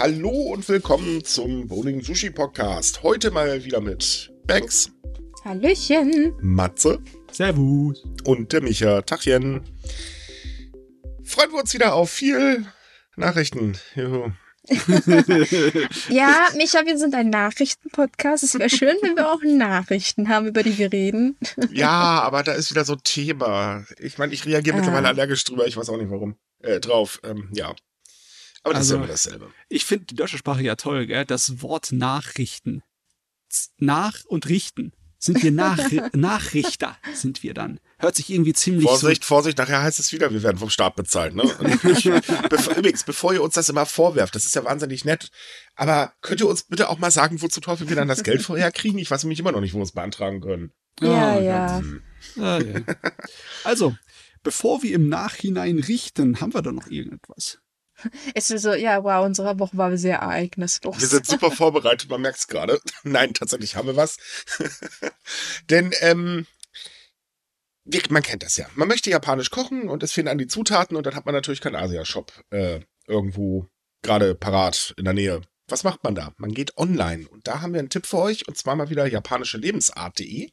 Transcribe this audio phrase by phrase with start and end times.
[0.00, 3.02] Hallo und willkommen zum Bowling Sushi Podcast.
[3.02, 4.90] Heute mal wieder mit Banks,
[5.44, 6.32] Hallöchen.
[6.40, 7.00] Matze
[7.30, 8.02] Servus.
[8.24, 9.02] und der Micha.
[9.02, 9.60] Tachchen.
[11.22, 12.64] Freuen wir uns wieder auf viel
[13.16, 13.76] Nachrichten.
[13.94, 14.30] Juhu.
[16.08, 18.42] Ja, Micha, wir sind ein Nachrichtenpodcast.
[18.42, 21.36] Es wäre schön, wenn wir auch Nachrichten haben, über die wir reden.
[21.72, 23.84] Ja, aber da ist wieder so Thema.
[23.98, 25.10] Ich meine, ich reagiere mittlerweile Ah.
[25.10, 25.66] allergisch drüber.
[25.66, 26.36] Ich weiß auch nicht warum.
[26.62, 27.20] Äh, drauf.
[27.22, 27.74] Ähm, ja.
[28.62, 29.50] Aber das ist Also- ja immer dasselbe.
[29.68, 31.24] Ich finde die deutsche Sprache ja toll, gell?
[31.24, 32.82] Das Wort Nachrichten.
[33.78, 34.92] Nach und richten.
[35.22, 35.76] Sind wir Nach
[36.14, 37.78] Nachrichter, sind wir dann.
[37.98, 41.34] Hört sich irgendwie ziemlich Vorsicht, Vorsicht, nachher heißt es wieder, wir werden vom Staat bezahlt.
[41.34, 41.42] Ne?
[41.84, 42.04] Ich,
[42.48, 45.30] bevor, übrigens, bevor ihr uns das immer vorwerft, das ist ja wahnsinnig nett,
[45.74, 48.40] aber könnt ihr uns bitte auch mal sagen, wo zum Teufel wir dann das Geld
[48.40, 48.96] vorher kriegen?
[48.98, 50.72] Ich weiß nämlich immer noch nicht, wo wir es beantragen können.
[50.98, 51.06] so.
[51.06, 51.82] Ja, Ah, ja.
[52.38, 52.80] Ah, ja.
[53.64, 53.94] Also,
[54.42, 57.58] bevor wir im Nachhinein richten, haben wir da noch irgendetwas.
[58.34, 61.00] Es ist so, ja, wow, unsere Woche war sehr ereignislos.
[61.00, 62.80] Wir sind super vorbereitet, man merkt es gerade.
[63.02, 64.16] Nein, tatsächlich haben wir was.
[65.70, 66.46] Denn, ähm,
[68.08, 68.66] man kennt das ja.
[68.74, 71.60] Man möchte japanisch kochen und es fehlen an die Zutaten und dann hat man natürlich
[71.60, 73.66] keinen Asia-Shop äh, irgendwo
[74.02, 75.42] gerade parat in der Nähe.
[75.68, 76.32] Was macht man da?
[76.36, 79.06] Man geht online und da haben wir einen Tipp für euch und zwar mal wieder
[79.06, 80.50] japanischelebensart.de.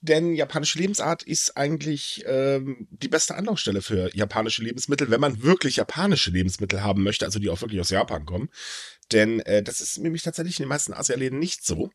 [0.00, 5.76] Denn japanische Lebensart ist eigentlich ähm, die beste Anlaufstelle für japanische Lebensmittel, wenn man wirklich
[5.76, 8.48] japanische Lebensmittel haben möchte, also die auch wirklich aus Japan kommen.
[9.10, 11.90] Denn äh, das ist nämlich tatsächlich in den meisten Asialäden nicht so.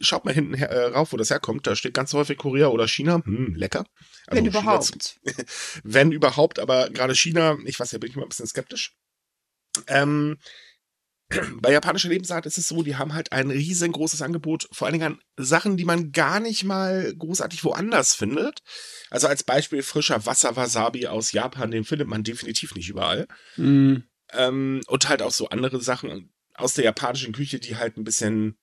[0.00, 1.66] Schaut mal hinten her, äh, rauf, wo das herkommt.
[1.66, 3.20] Da steht ganz häufig Korea oder China.
[3.24, 3.84] Hm, lecker.
[4.26, 5.20] Also wenn China überhaupt.
[5.82, 8.96] wenn überhaupt, aber gerade China, ich weiß ja, bin ich mal ein bisschen skeptisch.
[9.88, 10.38] Ähm,
[11.60, 15.12] bei japanischer Lebensart ist es so, die haben halt ein riesengroßes Angebot, vor allen Dingen
[15.14, 18.60] an Sachen, die man gar nicht mal großartig woanders findet.
[19.10, 23.28] Also als Beispiel frischer Wasser-Wasabi aus Japan, den findet man definitiv nicht überall.
[23.54, 28.04] Hm, Ähm, und halt auch so andere Sachen aus der japanischen Küche, die halt ein
[28.04, 28.58] bisschen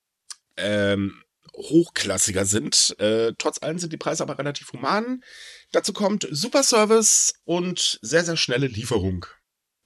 [0.55, 1.23] ähm,
[1.55, 2.95] hochklassiger sind.
[2.99, 5.23] Äh, trotz allem sind die Preise aber relativ human.
[5.71, 9.25] Dazu kommt super Service und sehr, sehr schnelle Lieferung.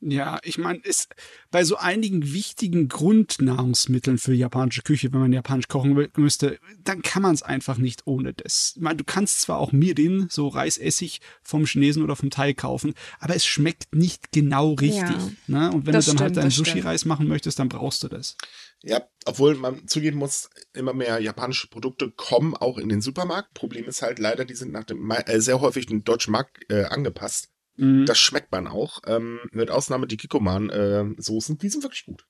[0.03, 1.13] Ja, ich meine, ist
[1.51, 7.03] bei so einigen wichtigen Grundnahrungsmitteln für japanische Küche, wenn man japanisch kochen will- müsste, dann
[7.03, 8.73] kann man es einfach nicht ohne das.
[8.75, 12.95] Ich meine, du kannst zwar auch Mirin, so Reisessig vom Chinesen oder vom Thai kaufen,
[13.19, 14.97] aber es schmeckt nicht genau richtig.
[14.97, 15.71] Ja, ne?
[15.71, 16.67] Und wenn du dann halt stimmt, deinen das stimmt.
[16.67, 18.37] Sushi-Reis machen möchtest, dann brauchst du das.
[18.81, 23.53] Ja, obwohl man zugeben muss, immer mehr japanische Produkte kommen auch in den Supermarkt.
[23.53, 26.85] Problem ist halt leider, die sind nach dem äh, sehr häufig den deutschen Markt äh,
[26.85, 27.50] angepasst.
[27.75, 28.05] Mhm.
[28.05, 28.99] Das schmeckt man auch.
[29.05, 32.25] Ähm, mit Ausnahme die Kikoman-Soßen, die sind wirklich gut.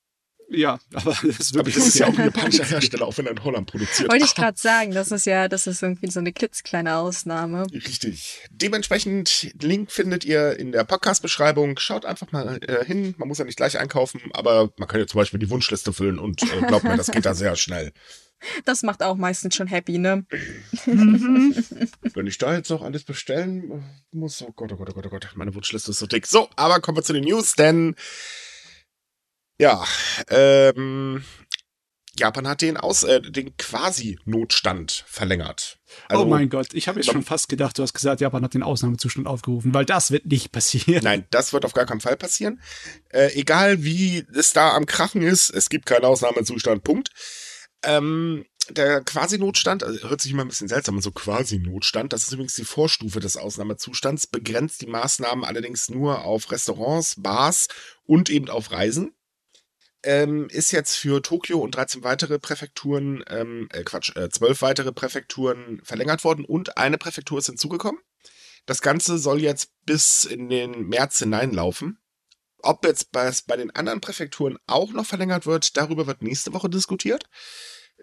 [0.53, 3.31] Ja, aber das ist Aber das ist ja auch ein japanischer Hersteller, auch wenn er
[3.31, 4.11] in Holland produziert.
[4.11, 7.67] Wollte ich gerade sagen, das ist ja, das ist irgendwie so eine klitzkleine Ausnahme.
[7.71, 8.41] Richtig.
[8.51, 11.79] Dementsprechend, Link findet ihr in der Podcast-Beschreibung.
[11.79, 13.15] Schaut einfach mal äh, hin.
[13.17, 16.19] Man muss ja nicht gleich einkaufen, aber man kann ja zum Beispiel die Wunschliste füllen
[16.19, 17.93] und äh, glaubt mir, das geht da sehr schnell.
[18.65, 20.25] Das macht auch meistens schon happy, ne?
[20.85, 25.09] Wenn ich da jetzt noch alles bestellen muss, oh Gott, oh Gott, oh Gott, oh
[25.09, 26.25] Gott, meine Wunschliste ist so dick.
[26.25, 27.95] So, aber kommen wir zu den News, denn
[29.61, 29.85] ja,
[30.29, 31.23] ähm,
[32.17, 35.77] Japan hat den aus, äh, den Quasi-Notstand verlängert.
[36.09, 38.55] Also, oh mein Gott, ich habe jetzt schon fast gedacht, du hast gesagt, Japan hat
[38.55, 41.03] den Ausnahmezustand aufgerufen, weil das wird nicht passieren.
[41.03, 42.59] Nein, das wird auf gar keinen Fall passieren.
[43.09, 47.11] Äh, egal wie es da am Krachen ist, es gibt keinen Ausnahmezustand, Punkt.
[47.83, 52.33] Ähm, der Quasi-Notstand, also hört sich immer ein bisschen seltsam an, so Quasi-Notstand, das ist
[52.33, 57.67] übrigens die Vorstufe des Ausnahmezustands, begrenzt die Maßnahmen allerdings nur auf Restaurants, Bars
[58.07, 59.13] und eben auf Reisen.
[60.03, 64.91] Ähm, ist jetzt für Tokio und 13 weitere Präfekturen, ähm, äh, Quatsch, äh, 12 weitere
[64.91, 68.01] Präfekturen verlängert worden und eine Präfektur ist hinzugekommen.
[68.65, 71.99] Das Ganze soll jetzt bis in den März hineinlaufen.
[72.63, 76.69] Ob jetzt bei, bei den anderen Präfekturen auch noch verlängert wird, darüber wird nächste Woche
[76.69, 77.25] diskutiert.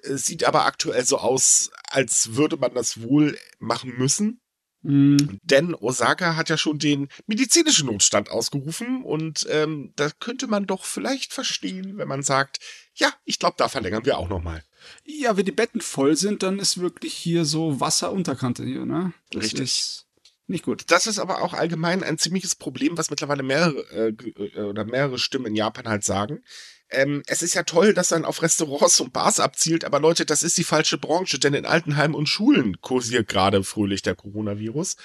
[0.02, 4.40] Es sieht aber aktuell so aus, als würde man das wohl machen müssen.
[4.82, 5.40] Mhm.
[5.42, 10.84] Denn Osaka hat ja schon den medizinischen Notstand ausgerufen und ähm, da könnte man doch
[10.84, 12.60] vielleicht verstehen, wenn man sagt,
[12.94, 14.62] ja, ich glaube, da verlängern wir auch noch mal.
[15.04, 19.12] Ja, wenn die Betten voll sind, dann ist wirklich hier so Wasser Unterkante hier, ne?
[19.30, 19.62] Das Richtig.
[19.62, 20.06] ist
[20.46, 20.84] nicht gut.
[20.88, 25.18] Das ist aber auch allgemein ein ziemliches Problem, was mittlerweile mehrere äh, äh, oder mehrere
[25.18, 26.42] Stimmen in Japan halt sagen.
[26.90, 30.42] Ähm, es ist ja toll, dass dann auf Restaurants und Bars abzielt, aber Leute, das
[30.42, 34.96] ist die falsche Branche, denn in Altenheimen und Schulen kursiert gerade fröhlich der Coronavirus.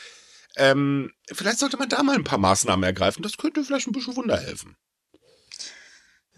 [0.56, 3.24] Ähm, vielleicht sollte man da mal ein paar Maßnahmen ergreifen.
[3.24, 4.78] Das könnte vielleicht ein bisschen Wunder helfen.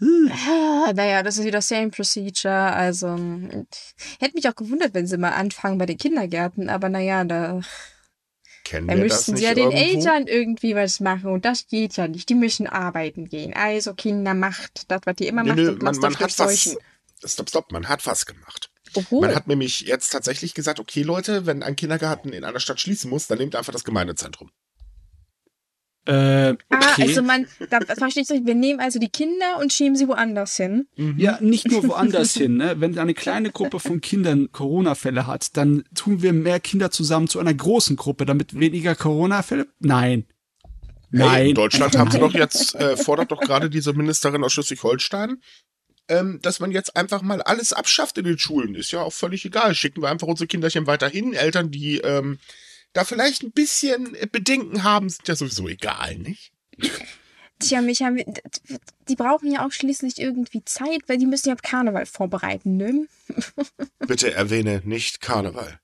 [0.00, 2.52] Ah, naja, das ist wieder same procedure.
[2.52, 3.66] Also, mm,
[4.18, 7.60] hätte mich auch gewundert, wenn sie mal anfangen bei den Kindergärten, aber naja, da
[8.66, 9.98] Kennen Dann müssten sie ja den irgendwo?
[9.98, 12.28] Eltern irgendwie was machen und das geht ja nicht.
[12.28, 13.54] Die müssen arbeiten gehen.
[13.54, 16.76] Also Kinder macht das, was ihr immer Nö, macht nö, und man, man hat was.
[17.24, 18.70] Stopp, stopp, man hat was gemacht.
[18.94, 19.20] Oho.
[19.20, 23.08] Man hat nämlich jetzt tatsächlich gesagt, okay Leute, wenn ein Kindergarten in einer Stadt schließen
[23.08, 24.50] muss, dann nehmt einfach das Gemeindezentrum.
[26.06, 27.02] Äh, Ah, okay.
[27.02, 30.56] also man, da verstehe ich nicht, wir nehmen also die Kinder und schieben sie woanders
[30.56, 30.86] hin.
[31.16, 32.56] Ja, nicht nur woanders hin.
[32.58, 32.76] Ne?
[32.78, 37.40] Wenn eine kleine Gruppe von Kindern Corona-Fälle hat, dann tun wir mehr Kinder zusammen zu
[37.40, 39.66] einer großen Gruppe, damit weniger Corona-Fälle.
[39.80, 40.26] Nein.
[41.10, 41.46] Hey, Nein.
[41.48, 45.40] in Deutschland haben sie doch jetzt, äh, fordert doch gerade diese Ministerin aus Schleswig-Holstein,
[46.08, 48.74] ähm, dass man jetzt einfach mal alles abschafft in den Schulen.
[48.74, 49.74] Ist ja auch völlig egal.
[49.74, 51.32] Schicken wir einfach unsere Kinderchen weiterhin.
[51.32, 52.38] Eltern, die ähm,
[52.96, 56.52] da vielleicht ein bisschen äh, Bedenken haben, sind ja sowieso egal, nicht?
[57.58, 58.10] Tja, Micha,
[59.08, 63.06] die brauchen ja auch schließlich irgendwie Zeit, weil die müssen ja Karneval vorbereiten, ne?
[64.06, 65.80] Bitte erwähne nicht Karneval.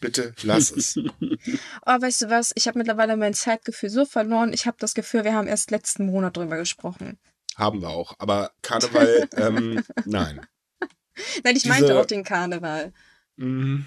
[0.00, 0.96] Bitte lass es.
[1.86, 2.52] Oh, weißt du was?
[2.54, 4.52] Ich habe mittlerweile mein Zeitgefühl so verloren.
[4.54, 7.18] Ich habe das Gefühl, wir haben erst letzten Monat drüber gesprochen.
[7.56, 8.14] haben wir auch.
[8.18, 10.40] Aber Karneval, ähm, nein.
[11.44, 12.92] Nein, ich Diese- meinte auch den Karneval.
[13.36, 13.86] Mhm.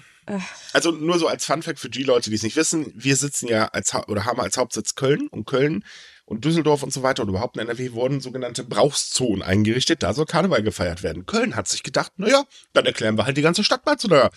[0.72, 3.66] Also nur so als Funfact für die Leute, die es nicht wissen, wir sitzen ja
[3.66, 5.84] als oder haben als Hauptsitz Köln und Köln
[6.24, 10.26] und Düsseldorf und so weiter und überhaupt in NRW wurden sogenannte Brauchszonen eingerichtet, da soll
[10.26, 11.24] Karneval gefeiert werden.
[11.24, 12.44] Köln hat sich gedacht, naja,
[12.74, 14.30] dann erklären wir halt die ganze Stadt mal zu der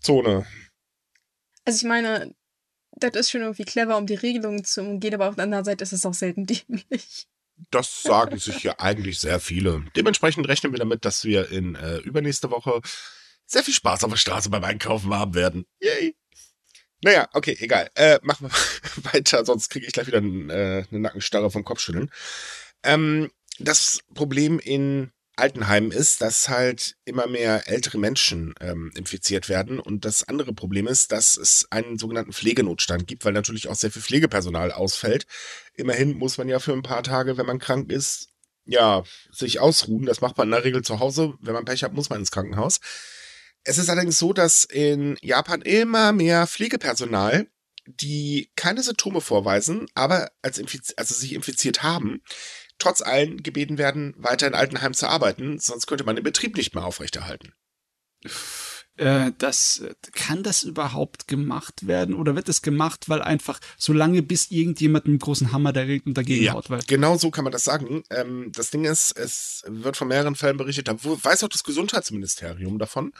[0.00, 0.46] Zone.
[1.64, 2.34] Also ich meine,
[2.92, 5.82] das ist schon irgendwie clever, um die Regelungen zu umgehen, aber auf der anderen Seite
[5.82, 7.26] ist es auch selten dämlich.
[7.70, 9.84] Das sagen sich ja eigentlich sehr viele.
[9.96, 12.80] Dementsprechend rechnen wir damit, dass wir in äh, übernächste Woche
[13.46, 15.66] sehr viel Spaß auf der Straße beim Einkaufen haben werden.
[15.80, 16.16] Yay!
[17.02, 17.90] Naja, okay, egal.
[17.96, 22.10] Äh, machen wir weiter, sonst kriege ich gleich wieder einen, äh, eine Nackenstarre vom Kopfschütteln.
[22.82, 29.80] Ähm, das Problem in Altenheimen ist, dass halt immer mehr ältere Menschen ähm, infiziert werden.
[29.80, 33.90] Und das andere Problem ist, dass es einen sogenannten Pflegenotstand gibt, weil natürlich auch sehr
[33.90, 35.26] viel Pflegepersonal ausfällt.
[35.74, 38.28] Immerhin muss man ja für ein paar Tage, wenn man krank ist,
[38.64, 40.06] ja, sich ausruhen.
[40.06, 41.34] Das macht man in der Regel zu Hause.
[41.40, 42.80] Wenn man Pech hat, muss man ins Krankenhaus.
[43.64, 47.48] Es ist allerdings so, dass in Japan immer mehr Pflegepersonal,
[47.86, 52.22] die keine Symptome vorweisen, aber als infiz also sich infiziert haben,
[52.78, 56.74] trotz allem gebeten werden, weiter in Altenheim zu arbeiten, sonst könnte man den Betrieb nicht
[56.74, 57.54] mehr aufrechterhalten.
[58.96, 59.82] Äh, das,
[60.12, 62.14] kann das überhaupt gemacht werden?
[62.14, 66.14] Oder wird es gemacht, weil einfach so lange, bis irgendjemand mit einem großen Hammer dagegen,
[66.14, 66.70] dagegen haut?
[66.70, 68.04] Weil, genau so kann man das sagen.
[68.10, 72.78] Ähm, das Ding ist, es wird von mehreren Fällen berichtet, da weiß auch das Gesundheitsministerium
[72.78, 73.12] davon.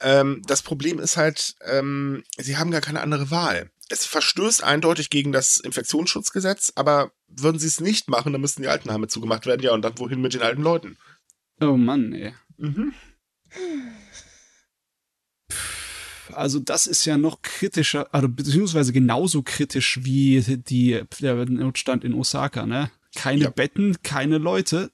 [0.00, 3.70] Ähm, das Problem ist halt, ähm, sie haben gar keine andere Wahl.
[3.88, 8.68] Es verstößt eindeutig gegen das Infektionsschutzgesetz, aber würden sie es nicht machen, dann müssten die
[8.68, 9.62] Altenheime zugemacht werden.
[9.62, 10.96] Ja, und dann wohin mit den alten Leuten?
[11.60, 12.34] oh Mann, ey.
[12.56, 12.92] Mhm.
[16.32, 22.14] Also das ist ja noch kritischer, also beziehungsweise genauso kritisch wie die, der Notstand in
[22.14, 22.90] Osaka, ne?
[23.14, 23.50] Keine Ja.
[23.50, 24.90] Betten, keine Leute.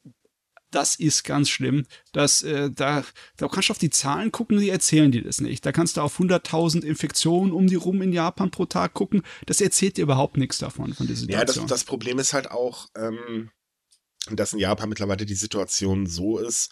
[0.71, 1.85] Das ist ganz schlimm.
[2.13, 3.05] Das, äh, da,
[3.37, 5.67] da kannst du auf die Zahlen gucken, die erzählen dir das nicht.
[5.67, 9.23] Da kannst du auf 100.000 Infektionen um die rum in Japan pro Tag gucken.
[9.47, 11.67] Das erzählt dir überhaupt nichts davon, von dieser Ja, das, Situation.
[11.69, 13.51] das Problem ist halt auch, ähm,
[14.31, 16.71] dass in Japan mittlerweile die Situation so ist,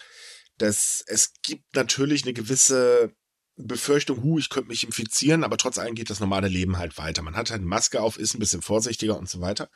[0.59, 3.13] dass es gibt natürlich eine gewisse
[3.57, 7.23] Befürchtung, hu, ich könnte mich infizieren, aber trotz allem geht das normale Leben halt weiter.
[7.23, 9.69] Man hat halt eine Maske auf, ist ein bisschen vorsichtiger und so weiter.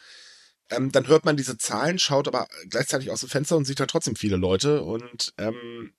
[0.70, 3.86] Ähm, dann hört man diese Zahlen, schaut aber gleichzeitig aus dem Fenster und sieht da
[3.86, 5.92] trotzdem viele Leute und ähm,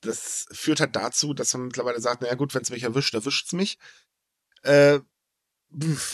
[0.00, 3.46] das führt halt dazu, dass man mittlerweile sagt, naja gut, wenn es mich erwischt, erwischt
[3.46, 3.78] es mich.
[4.62, 5.00] Äh,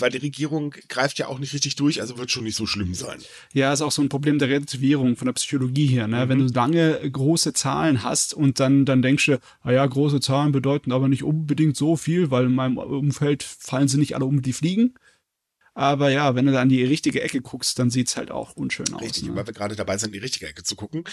[0.01, 2.93] weil die Regierung greift ja auch nicht richtig durch, also wird schon nicht so schlimm
[2.93, 3.21] sein.
[3.53, 6.09] Ja, ist auch so ein Problem der Relativierung von der Psychologie her.
[6.09, 6.25] Ne?
[6.25, 6.29] Mhm.
[6.29, 10.51] Wenn du lange große Zahlen hast und dann, dann denkst du, ah ja, große Zahlen
[10.51, 14.43] bedeuten aber nicht unbedingt so viel, weil in meinem Umfeld fallen sie nicht alle um,
[14.43, 14.95] die fliegen.
[15.75, 18.93] Aber ja, wenn du da an die richtige Ecke guckst, dann sieht's halt auch unschön
[18.95, 19.03] aus.
[19.03, 19.35] Richtig, ne?
[19.35, 21.05] weil wir gerade dabei sind, in die richtige Ecke zu gucken.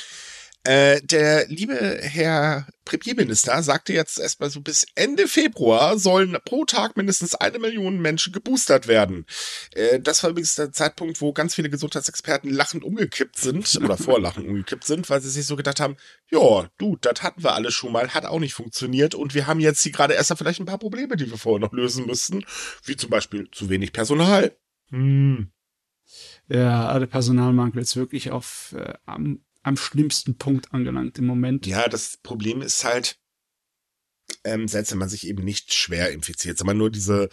[0.64, 6.98] Äh, der liebe Herr Premierminister sagte jetzt erstmal so, bis Ende Februar sollen pro Tag
[6.98, 9.26] mindestens eine Million Menschen geboostert werden.
[9.74, 14.48] Äh, das war übrigens der Zeitpunkt, wo ganz viele Gesundheitsexperten lachend umgekippt sind oder vorlachend
[14.48, 15.98] umgekippt sind, weil sie sich so gedacht haben,
[16.30, 19.60] ja, du, das hatten wir alle schon mal, hat auch nicht funktioniert und wir haben
[19.60, 22.46] jetzt hier gerade erst mal vielleicht ein paar Probleme, die wir vorher noch lösen müssten,
[22.86, 24.56] wie zum Beispiel zu wenig Personal.
[24.90, 25.52] Hm.
[26.50, 31.68] Ja, der Personalmangel ist wirklich auf äh, am, am schlimmsten Punkt angelangt im Moment.
[31.68, 33.18] Ja, das Problem ist halt,
[34.44, 37.30] ähm, selbst wenn man sich eben nicht schwer infiziert, sondern nur diese,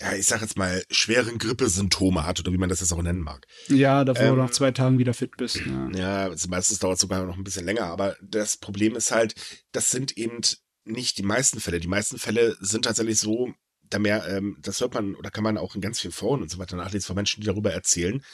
[0.00, 3.20] ja, ich sag jetzt mal, schweren Grippesymptome hat oder wie man das jetzt auch nennen
[3.20, 3.46] mag.
[3.68, 5.56] Ja, davor Ähm, du nach zwei Tagen wieder fit bist.
[5.64, 5.90] Ja.
[5.94, 9.34] Ja, also meistens dauert es sogar noch ein bisschen länger, aber das Problem ist halt,
[9.72, 10.40] das sind eben
[10.84, 11.78] nicht die meisten Fälle.
[11.78, 13.52] Die meisten Fälle sind tatsächlich so,
[13.82, 16.50] da mehr, ähm, das hört man oder kann man auch in ganz vielen Foren und
[16.50, 18.24] so weiter nachlesen von Menschen, die darüber erzählen,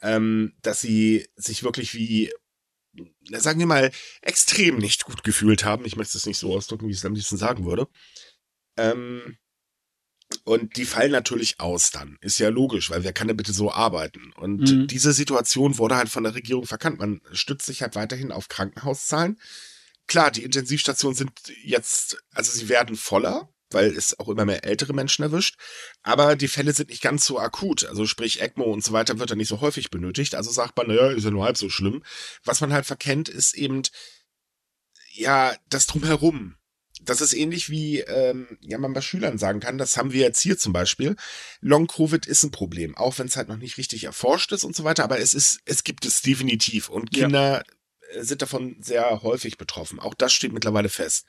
[0.00, 2.32] ähm, dass sie sich wirklich wie,
[3.30, 5.84] sagen wir mal, extrem nicht gut gefühlt haben.
[5.84, 7.88] Ich möchte es nicht so ausdrücken, wie ich es am liebsten sagen würde.
[8.76, 9.36] Ähm,
[10.44, 12.18] und die fallen natürlich aus dann.
[12.20, 14.32] Ist ja logisch, weil wer kann denn bitte so arbeiten?
[14.36, 14.86] Und mhm.
[14.86, 16.98] diese Situation wurde halt von der Regierung verkannt.
[16.98, 19.38] Man stützt sich halt weiterhin auf Krankenhauszahlen.
[20.06, 21.32] Klar, die Intensivstationen sind
[21.62, 25.56] jetzt, also sie werden voller, weil es auch immer mehr ältere Menschen erwischt.
[26.02, 27.84] Aber die Fälle sind nicht ganz so akut.
[27.84, 30.34] Also sprich ECMO und so weiter wird dann nicht so häufig benötigt.
[30.34, 32.02] Also sagt man, naja, ist ja nur halb so schlimm.
[32.44, 33.82] Was man halt verkennt, ist eben,
[35.12, 36.56] ja, das drumherum
[37.04, 40.40] das ist ähnlich wie ähm, ja man bei Schülern sagen kann, das haben wir jetzt
[40.40, 41.16] hier zum Beispiel.
[41.60, 44.76] Long Covid ist ein Problem, auch wenn es halt noch nicht richtig erforscht ist und
[44.76, 47.62] so weiter, aber es ist, es gibt es definitiv und Kinder
[48.12, 48.18] ja.
[48.18, 49.98] Äh, sind davon sehr häufig betroffen.
[49.98, 51.26] Auch das steht mittlerweile fest.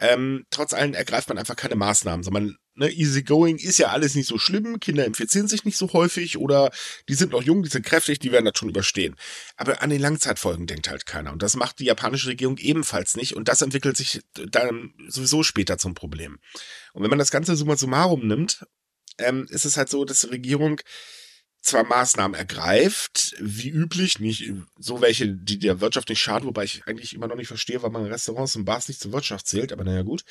[0.00, 4.28] Ähm, trotz allem ergreift man einfach keine Maßnahmen, sondern ne, easygoing ist ja alles nicht
[4.28, 6.70] so schlimm, Kinder infizieren sich nicht so häufig oder
[7.08, 9.16] die sind noch jung, die sind kräftig, die werden das schon überstehen.
[9.56, 13.34] Aber an den Langzeitfolgen denkt halt keiner und das macht die japanische Regierung ebenfalls nicht
[13.34, 16.38] und das entwickelt sich dann sowieso später zum Problem.
[16.92, 18.64] Und wenn man das Ganze summa summarum nimmt,
[19.18, 20.80] ähm, ist es halt so, dass die Regierung
[21.60, 26.86] zwar Maßnahmen ergreift, wie üblich, nicht so welche, die der Wirtschaft nicht schaden, wobei ich
[26.86, 29.84] eigentlich immer noch nicht verstehe, warum man Restaurants und Bars nicht zur Wirtschaft zählt, aber
[29.84, 30.24] naja, gut.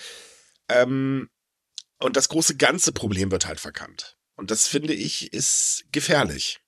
[0.70, 1.30] Ähm,
[2.00, 4.18] und das große ganze Problem wird halt verkannt.
[4.36, 6.60] Und das finde ich ist gefährlich.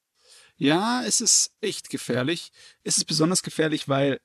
[0.58, 2.52] Ja, es ist echt gefährlich.
[2.84, 4.20] Es ist besonders gefährlich, weil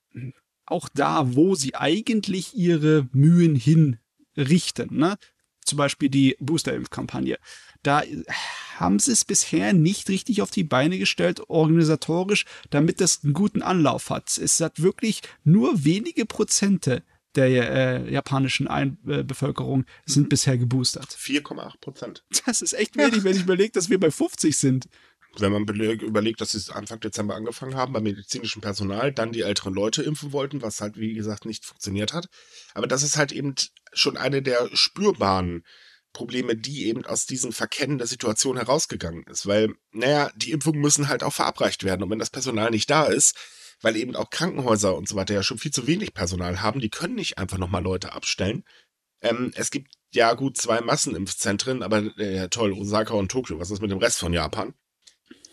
[0.67, 5.17] auch da, wo sie eigentlich ihre Mühen hinrichten, ne?
[5.65, 7.39] zum Beispiel die Booster-Impfkampagne,
[7.85, 8.03] da
[8.77, 13.63] haben sie es bisher nicht richtig auf die Beine gestellt, organisatorisch, damit das einen guten
[13.63, 14.37] Anlauf hat.
[14.37, 17.03] Es hat wirklich nur wenige Prozente
[17.35, 20.29] der äh, japanischen Ein äh, Bevölkerung sind mhm.
[20.29, 21.09] bisher geboostert.
[21.09, 22.25] 4,8 Prozent.
[22.47, 23.25] Das ist echt wenig, ja.
[23.25, 24.89] wenn ich überlege, dass wir bei 50 sind.
[25.39, 29.75] Wenn man überlegt, dass sie Anfang Dezember angefangen haben, beim medizinischen Personal, dann die älteren
[29.75, 32.29] Leute impfen wollten, was halt, wie gesagt, nicht funktioniert hat.
[32.73, 33.57] Aber das ist halt eben
[33.93, 35.65] schon eine der spürbaren
[36.15, 39.47] Probleme, die eben aus diesem Verkennen der Situation herausgegangen ist.
[39.47, 42.03] Weil, naja, die Impfungen müssen halt auch verabreicht werden.
[42.03, 43.37] Und wenn das Personal nicht da ist,
[43.83, 46.89] weil eben auch Krankenhäuser und so weiter ja schon viel zu wenig Personal haben, die
[46.89, 48.65] können nicht einfach nochmal Leute abstellen.
[49.21, 53.83] Ähm, es gibt ja gut zwei Massenimpfzentren, aber äh, toll, Osaka und Tokio, was ist
[53.83, 54.73] mit dem Rest von Japan?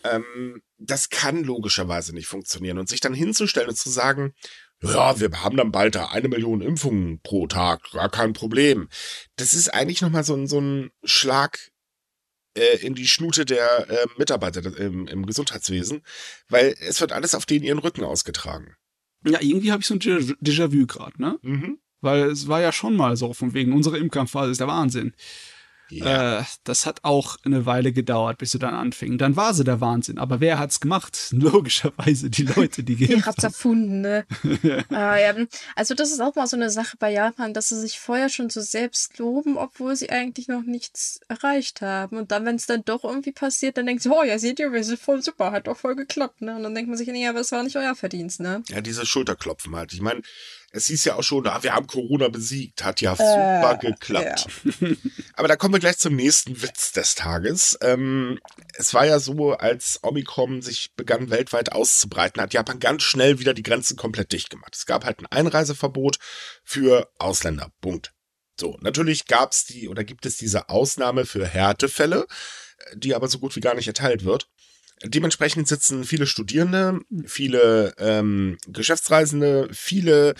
[0.04, 2.78] Ähm, das kann logischerweise nicht funktionieren.
[2.78, 4.34] Und sich dann hinzustellen und zu sagen,
[4.82, 8.88] ja, wir haben dann bald da eine Million Impfungen pro Tag, gar kein Problem.
[9.36, 11.70] Das ist eigentlich nochmal so, so ein Schlag
[12.56, 16.02] äh, in die Schnute der äh, Mitarbeiter im, im Gesundheitswesen,
[16.48, 18.74] weil es wird alles auf denen ihren Rücken ausgetragen.
[19.24, 21.38] Ja, irgendwie habe ich so ein Déjà-vu gerade, ne?
[21.42, 21.78] Mhm.
[22.00, 25.14] Weil es war ja schon mal so, von wegen, unsere Impfkampfphase ist der Wahnsinn.
[25.92, 26.40] Ja.
[26.40, 29.18] Äh, das hat auch eine Weile gedauert, bis sie dann anfingen.
[29.18, 30.18] Dann war sie der Wahnsinn.
[30.18, 31.28] Aber wer hat's gemacht?
[31.30, 34.24] Logischerweise die Leute, die geimpft Wer hat's erfunden, ne?
[34.44, 35.34] äh, ja.
[35.76, 38.50] Also das ist auch mal so eine Sache bei Japan, dass sie sich vorher schon
[38.50, 42.16] so selbst loben, obwohl sie eigentlich noch nichts erreicht haben.
[42.16, 44.72] Und dann, wenn es dann doch irgendwie passiert, dann denkt sie, oh ja, seht ihr,
[44.72, 46.56] wir sind voll super, hat doch voll geklappt, ne?
[46.56, 48.62] Und dann denkt man sich, nee, aber es war nicht euer Verdienst, ne?
[48.68, 49.92] Ja, diese Schulterklopfen halt.
[49.92, 50.22] Ich meine,
[50.72, 54.46] es hieß ja auch schon, ah, wir haben Corona besiegt, hat ja super äh, geklappt.
[54.64, 54.88] Ja.
[55.34, 57.78] Aber da kommen wir gleich zum nächsten Witz des Tages.
[57.82, 58.40] Ähm,
[58.74, 63.52] es war ja so, als Omikron sich begann weltweit auszubreiten, hat Japan ganz schnell wieder
[63.52, 64.74] die Grenzen komplett dicht gemacht.
[64.74, 66.18] Es gab halt ein Einreiseverbot
[66.64, 67.70] für Ausländer.
[67.82, 68.12] Punkt.
[68.58, 72.26] So, natürlich gab es die oder gibt es diese Ausnahme für Härtefälle,
[72.94, 74.48] die aber so gut wie gar nicht erteilt wird.
[75.04, 80.34] Dementsprechend sitzen viele Studierende, viele ähm, Geschäftsreisende, viele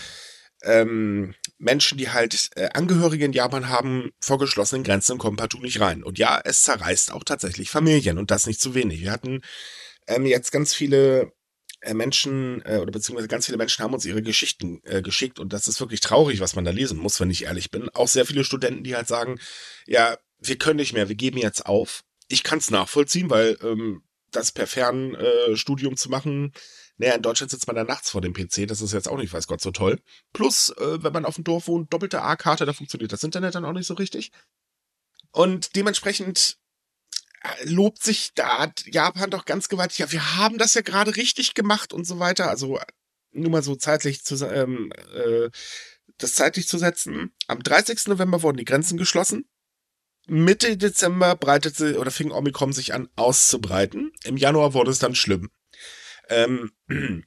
[0.63, 5.59] ähm, Menschen, die halt äh, Angehörige in Japan haben, vor geschlossenen Grenzen und kommen partout
[5.59, 6.03] nicht rein.
[6.03, 9.01] Und ja, es zerreißt auch tatsächlich Familien und das nicht zu wenig.
[9.01, 9.41] Wir hatten
[10.07, 11.33] ähm, jetzt ganz viele
[11.81, 15.51] äh, Menschen äh, oder beziehungsweise ganz viele Menschen haben uns ihre Geschichten äh, geschickt und
[15.51, 17.89] das ist wirklich traurig, was man da lesen muss, wenn ich ehrlich bin.
[17.89, 19.39] Auch sehr viele Studenten, die halt sagen,
[19.85, 22.03] ja, wir können nicht mehr, wir geben jetzt auf.
[22.29, 24.01] Ich kann es nachvollziehen, weil ähm,
[24.35, 26.53] das per Fernstudium äh, zu machen.
[26.97, 29.33] Naja, in Deutschland sitzt man da nachts vor dem PC, das ist jetzt auch nicht,
[29.33, 29.99] weiß Gott, so toll.
[30.31, 33.65] Plus, äh, wenn man auf dem Dorf wohnt, doppelte A-Karte, da funktioniert das Internet dann
[33.65, 34.31] auch nicht so richtig.
[35.31, 36.57] Und dementsprechend
[37.41, 41.55] äh, lobt sich da Japan doch ganz gewaltig, ja, wir haben das ja gerade richtig
[41.55, 42.49] gemacht und so weiter.
[42.49, 42.79] Also
[43.31, 45.49] nur mal so zeitlich zu, ähm, äh,
[46.17, 47.33] das zeitlich zu setzen.
[47.47, 48.07] Am 30.
[48.07, 49.45] November wurden die Grenzen geschlossen.
[50.27, 54.11] Mitte Dezember breitete oder fing Omikron sich an auszubreiten.
[54.23, 55.49] Im Januar wurde es dann schlimm.
[56.29, 56.71] Ähm,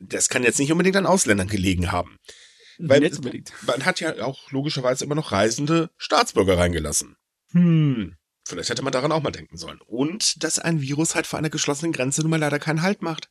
[0.00, 2.18] das kann jetzt nicht unbedingt an Ausländern gelegen haben.
[2.78, 3.10] Weil
[3.66, 7.16] man hat ja auch logischerweise immer noch reisende Staatsbürger reingelassen.
[7.52, 9.80] Hm, vielleicht hätte man daran auch mal denken sollen.
[9.86, 13.28] Und dass ein Virus halt vor einer geschlossenen Grenze nun mal leider keinen Halt macht.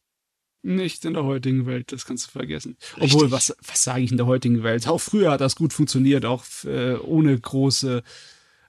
[0.64, 2.78] Nicht in der heutigen Welt, das kannst du vergessen.
[2.98, 3.16] Richtig.
[3.16, 4.88] Obwohl, was, was sage ich in der heutigen Welt?
[4.88, 8.04] Auch früher hat das gut funktioniert, auch äh, ohne große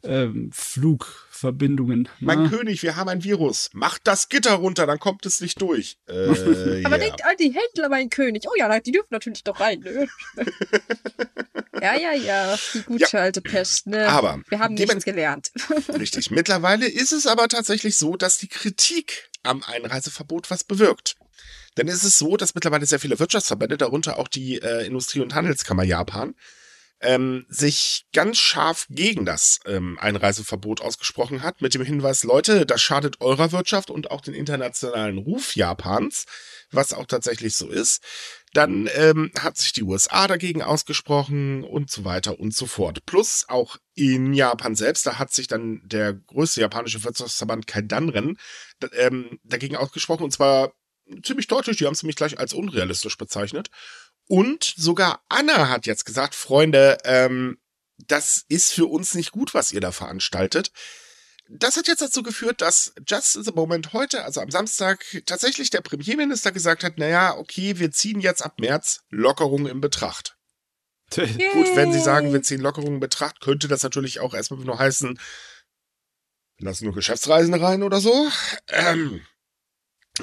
[0.05, 2.09] ähm, Flugverbindungen.
[2.21, 2.49] Mein ne?
[2.49, 3.71] König, wir haben ein Virus.
[3.73, 5.99] Macht das Gitter runter, dann kommt es nicht durch.
[6.09, 6.13] Äh,
[6.85, 6.99] Aber ja.
[6.99, 8.45] denkt an die Händler, mein König.
[8.49, 9.81] Oh ja, die dürfen natürlich doch rein.
[9.81, 10.09] Ne?
[11.81, 12.59] ja, ja, ja.
[12.75, 13.87] Die gute alte Pest.
[13.87, 14.09] Ne?
[14.09, 15.53] Aber Wir haben nichts gelernt.
[15.89, 16.31] Richtig.
[16.31, 21.17] Mittlerweile ist es aber tatsächlich so, dass die Kritik am Einreiseverbot was bewirkt.
[21.77, 25.35] Denn es ist so, dass mittlerweile sehr viele Wirtschaftsverbände, darunter auch die äh, Industrie- und
[25.35, 26.35] Handelskammer Japan,
[27.03, 32.81] ähm, sich ganz scharf gegen das ähm, Einreiseverbot ausgesprochen hat, mit dem Hinweis, Leute, das
[32.81, 36.27] schadet eurer Wirtschaft und auch den internationalen Ruf Japans,
[36.71, 38.03] was auch tatsächlich so ist.
[38.55, 43.05] Dann ähm, hat sich die USA dagegen ausgesprochen und so weiter und so fort.
[43.07, 48.39] Plus auch in Japan selbst, da hat sich dann der größte japanische Wirtschaftsverband Kaidanren
[48.93, 50.73] ähm, dagegen ausgesprochen und zwar
[51.23, 53.69] ziemlich deutlich, die haben es nämlich gleich als unrealistisch bezeichnet.
[54.29, 57.59] Und sogar Anna hat jetzt gesagt, Freunde, ähm,
[57.99, 60.71] das ist für uns nicht gut, was ihr da veranstaltet.
[61.49, 65.71] Das hat jetzt dazu geführt, dass Just in the Moment heute, also am Samstag, tatsächlich
[65.71, 70.37] der Premierminister gesagt hat, naja, okay, wir ziehen jetzt ab März Lockerungen in Betracht.
[71.15, 74.79] Gut, wenn Sie sagen, wir ziehen Lockerungen in Betracht, könnte das natürlich auch erstmal nur
[74.79, 75.19] heißen,
[76.59, 78.31] lassen nur Geschäftsreisende rein oder so.
[78.69, 79.21] Ähm,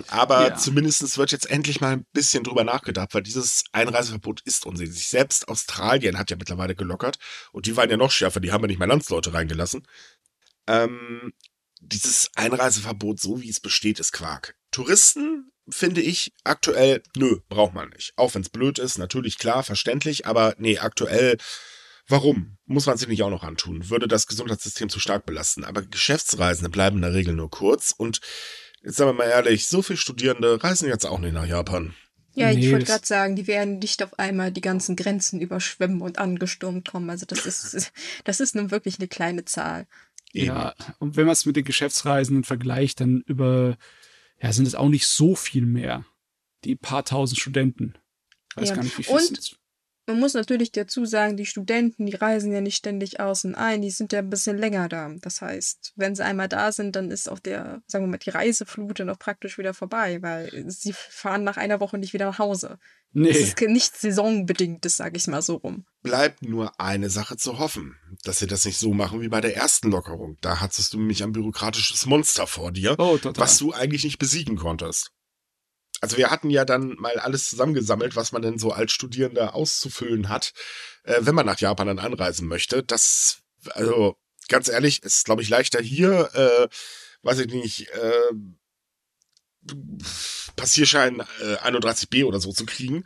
[0.07, 0.55] aber Ja.
[0.55, 5.07] zumindest wird jetzt endlich mal ein bisschen drüber nachgedacht, weil dieses Einreiseverbot ist unsinnig.
[5.07, 7.17] Selbst Australien hat ja mittlerweile gelockert
[7.51, 9.85] und die waren ja noch schärfer, die haben ja nicht mal Landsleute reingelassen.
[10.67, 11.33] Ähm,
[11.81, 14.55] dieses Einreiseverbot, so wie es besteht, ist Quark.
[14.71, 18.13] Touristen finde ich aktuell, nö, braucht man nicht.
[18.15, 21.37] Auch wenn es blöd ist, natürlich klar, verständlich, aber nee, aktuell,
[22.07, 22.57] warum?
[22.65, 23.89] Muss man sich nicht auch noch antun.
[23.89, 25.63] Würde das Gesundheitssystem zu stark belasten.
[25.63, 28.19] Aber Geschäftsreisende bleiben in der Regel nur kurz und
[28.83, 31.93] jetzt sagen wir mal ehrlich, so viele Studierende reisen jetzt auch nicht nach Japan.
[32.35, 36.01] Ja, ich Nee, wollte gerade sagen, die werden nicht auf einmal die ganzen Grenzen überschwemmen
[36.01, 37.09] und angestürmt kommen.
[37.09, 37.91] Also das ist,
[38.23, 39.87] das ist nun wirklich eine kleine Zahl.
[40.31, 43.77] Ja, und wenn man es mit den Geschäftsreisenden vergleicht, dann über,
[44.41, 46.05] ja, sind es auch nicht so viel mehr.
[46.65, 47.95] Die paar tausend Studenten.
[48.55, 48.75] Weiß Ja.
[48.75, 49.55] gar nicht, wie viel Und- sind's.
[50.09, 53.83] Man muss natürlich dazu sagen, die Studenten, die reisen ja nicht ständig aus und ein,
[53.83, 55.13] die sind ja ein bisschen länger da.
[55.21, 58.31] Das heißt, wenn sie einmal da sind, dann ist auch der, sagen wir mal, die
[58.31, 62.39] Reiseflut dann auch praktisch wieder vorbei, weil sie fahren nach einer Woche nicht wieder nach
[62.39, 62.79] Hause.
[63.11, 63.29] Nee.
[63.29, 65.85] Es ist nichts saisonbedingtes, sage ich mal so rum.
[66.01, 69.55] Bleibt nur eine Sache zu hoffen, dass sie das nicht so machen wie bei der
[69.55, 70.37] ersten Lockerung.
[70.41, 74.55] Da hattest du nämlich ein bürokratisches Monster vor dir, Oh, was du eigentlich nicht besiegen
[74.55, 75.11] konntest.
[76.01, 80.29] Also wir hatten ja dann mal alles zusammengesammelt, was man denn so als Studierender auszufüllen
[80.29, 80.53] hat,
[81.03, 82.83] äh, wenn man nach Japan dann anreisen möchte.
[82.83, 84.15] Das, also
[84.47, 86.67] ganz ehrlich, ist glaube ich leichter hier, äh,
[87.23, 88.33] weiß ich nicht, äh,
[90.55, 93.03] Passierschein äh, 31b oder so zu kriegen,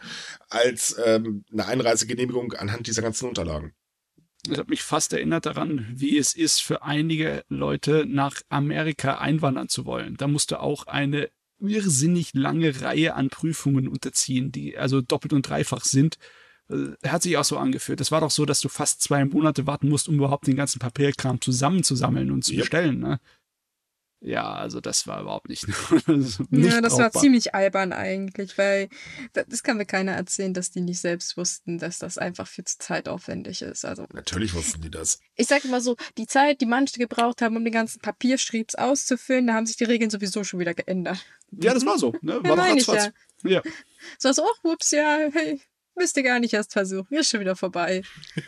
[0.50, 3.74] als ähm, eine Einreisegenehmigung anhand dieser ganzen Unterlagen.
[4.44, 9.70] Das hat mich fast erinnert daran, wie es ist für einige Leute nach Amerika einwandern
[9.70, 10.18] zu wollen.
[10.18, 11.30] Da musst du auch eine
[11.64, 16.18] irrsinnig lange Reihe an Prüfungen unterziehen, die also doppelt und dreifach sind.
[16.70, 18.00] Äh, Hat sich auch so angefühlt.
[18.00, 20.80] Das war doch so, dass du fast zwei Monate warten musst, um überhaupt den ganzen
[20.80, 22.60] Papierkram zusammenzusammeln und zu Yep.
[22.62, 23.00] bestellen.
[23.00, 23.20] Ne?
[24.26, 25.68] Ja, also das war überhaupt nicht.
[26.08, 27.22] nicht ja, das war brauchbar.
[27.22, 28.88] ziemlich albern eigentlich, weil
[29.34, 32.78] das, kann mir keiner erzählen, dass die nicht selbst wussten, dass das einfach viel zu
[32.78, 33.84] zeitaufwendig ist.
[33.84, 35.20] Also Natürlich wussten die das.
[35.36, 39.48] ich sage immer so, die Zeit, die manche gebraucht haben, um den ganzen Papierschriebs auszufüllen,
[39.48, 41.18] da haben sich die Regeln sowieso schon wieder geändert.
[41.52, 42.14] Ja, das war so.
[42.22, 42.36] Ne?
[42.36, 43.14] Ja, War doch meine ich ratzfatz.
[43.44, 43.62] Ja.
[44.18, 45.60] So, also, oh, ups, ja, hey,
[45.96, 48.02] müsst ihr gar nicht erst versuchen, ist schon wieder vorbei.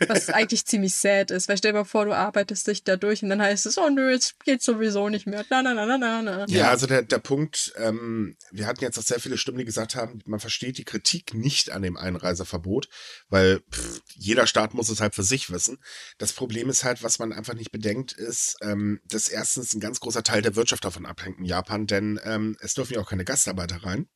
[0.08, 3.22] Was eigentlich ziemlich sad ist, weil stell dir mal vor, du arbeitest dich da durch
[3.22, 5.44] und dann heißt es, oh nö, jetzt geht's sowieso nicht mehr.
[5.50, 6.44] Na, na, na, na, na, na.
[6.48, 9.94] Ja, also der, der Punkt, ähm, wir hatten jetzt auch sehr viele Stimmen, die gesagt
[9.94, 12.88] haben, man versteht die Kritik nicht an dem Einreiseverbot,
[13.28, 15.78] weil pff, jeder Staat muss es halt für sich wissen.
[16.18, 20.00] Das Problem ist halt, was man einfach nicht bedenkt, ist, ähm, dass erstens ein ganz
[20.00, 23.24] großer Teil der Wirtschaft davon abhängt in Japan, denn ähm, es dürfen ja auch keine
[23.24, 24.08] Gastarbeiter rein.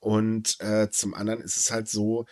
[0.00, 2.24] Und äh, zum anderen ist es halt so,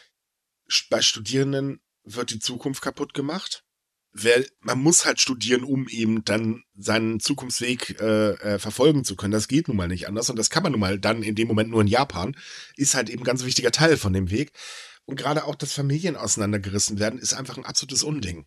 [0.91, 3.65] bei Studierenden wird die Zukunft kaputt gemacht.
[4.13, 9.33] Wer, man muss halt studieren, um eben dann seinen Zukunftsweg äh, äh, verfolgen zu können.
[9.33, 11.47] Das geht nun mal nicht anders und das kann man nun mal dann in dem
[11.47, 12.35] Moment nur in Japan.
[12.77, 14.53] Ist halt eben ein ganz wichtiger Teil von dem Weg.
[15.05, 18.47] Und gerade auch, dass Familien auseinandergerissen werden, ist einfach ein absolutes Unding.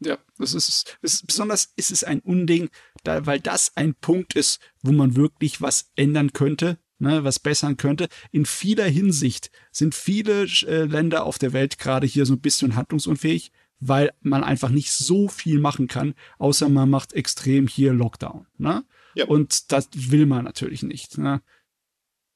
[0.00, 2.68] Ja, das ist, ist besonders ist es ein Unding,
[3.04, 7.76] da, weil das ein Punkt ist, wo man wirklich was ändern könnte, ne, was bessern
[7.76, 8.08] könnte.
[8.30, 12.76] In vieler Hinsicht sind viele äh, Länder auf der Welt gerade hier so ein bisschen
[12.76, 18.46] handlungsunfähig, weil man einfach nicht so viel machen kann, außer man macht extrem hier Lockdown.
[18.56, 18.84] Ne?
[19.14, 19.26] Ja.
[19.26, 21.18] Und das will man natürlich nicht.
[21.18, 21.42] Ne?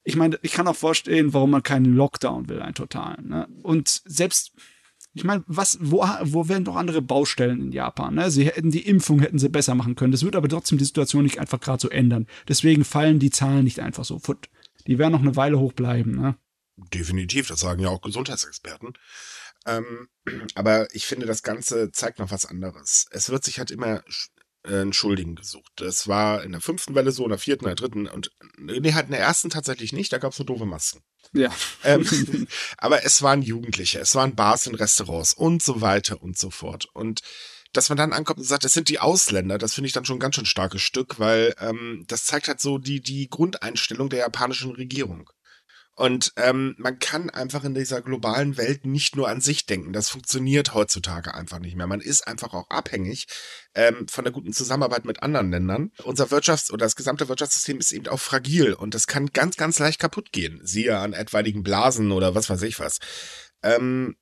[0.05, 3.29] Ich meine, ich kann auch vorstellen, warum man keinen Lockdown will, einen totalen.
[3.29, 3.49] Ne?
[3.63, 4.53] Und selbst,
[5.15, 8.15] ich meine, was, wo, wo wären doch andere Baustellen in Japan?
[8.15, 8.31] Ne?
[8.31, 10.13] Sie hätten die Impfung hätten sie besser machen können.
[10.13, 12.27] Das würde aber trotzdem die Situation nicht einfach gerade so ändern.
[12.47, 14.21] Deswegen fallen die Zahlen nicht einfach so.
[14.87, 16.13] Die werden noch eine Weile hoch bleiben.
[16.13, 16.37] Ne?
[16.77, 18.93] Definitiv, das sagen ja auch Gesundheitsexperten.
[19.67, 20.09] Ähm,
[20.55, 23.07] aber ich finde, das Ganze zeigt noch was anderes.
[23.11, 24.03] Es wird sich halt immer
[24.63, 25.73] äh, einen Schuldigen gesucht.
[25.77, 28.93] Das war in der fünften Welle so, in der vierten, in der dritten und nee,
[28.93, 31.03] halt in der ersten tatsächlich nicht, da gab es nur doofe Masken.
[31.33, 31.51] Ja.
[31.85, 32.07] Ähm,
[32.79, 36.87] aber es waren Jugendliche, es waren Bars in Restaurants und so weiter und so fort.
[36.93, 37.21] Und
[37.73, 40.17] dass man dann ankommt und sagt, das sind die Ausländer, das finde ich dann schon
[40.17, 44.21] ein ganz schön starkes Stück, weil ähm, das zeigt halt so die, die Grundeinstellung der
[44.21, 45.31] japanischen Regierung.
[45.99, 49.93] Und ähm, man kann einfach in dieser globalen Welt nicht nur an sich denken.
[49.93, 51.89] Das funktioniert heutzutage einfach nicht mehr.
[51.89, 53.27] Man ist einfach auch abhängig
[53.75, 55.91] ähm, von der guten Zusammenarbeit mit anderen Ländern.
[56.05, 59.81] Unser Wirtschafts- oder das gesamte Wirtschaftssystem ist eben auch fragil und das kann ganz, ganz
[59.81, 60.61] leicht kaputt gehen.
[60.63, 62.99] Siehe an etwaigen Blasen oder was weiß ich was.
[63.65, 64.15] Ähm,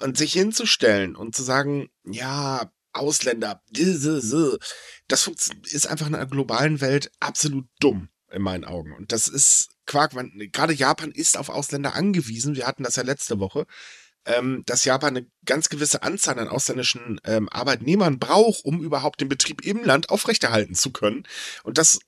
[0.00, 3.62] und sich hinzustellen und zu sagen, ja, Ausländer,
[5.08, 5.30] das
[5.64, 8.92] ist einfach in einer globalen Welt absolut dumm in meinen Augen.
[8.92, 10.12] Und das ist Quark.
[10.52, 12.56] Gerade Japan ist auf Ausländer angewiesen.
[12.56, 13.66] Wir hatten das ja letzte Woche,
[14.26, 19.28] ähm, dass Japan eine ganz gewisse Anzahl an ausländischen ähm, Arbeitnehmern braucht, um überhaupt den
[19.28, 21.24] Betrieb im Land aufrechterhalten zu können.
[21.62, 21.98] Und das,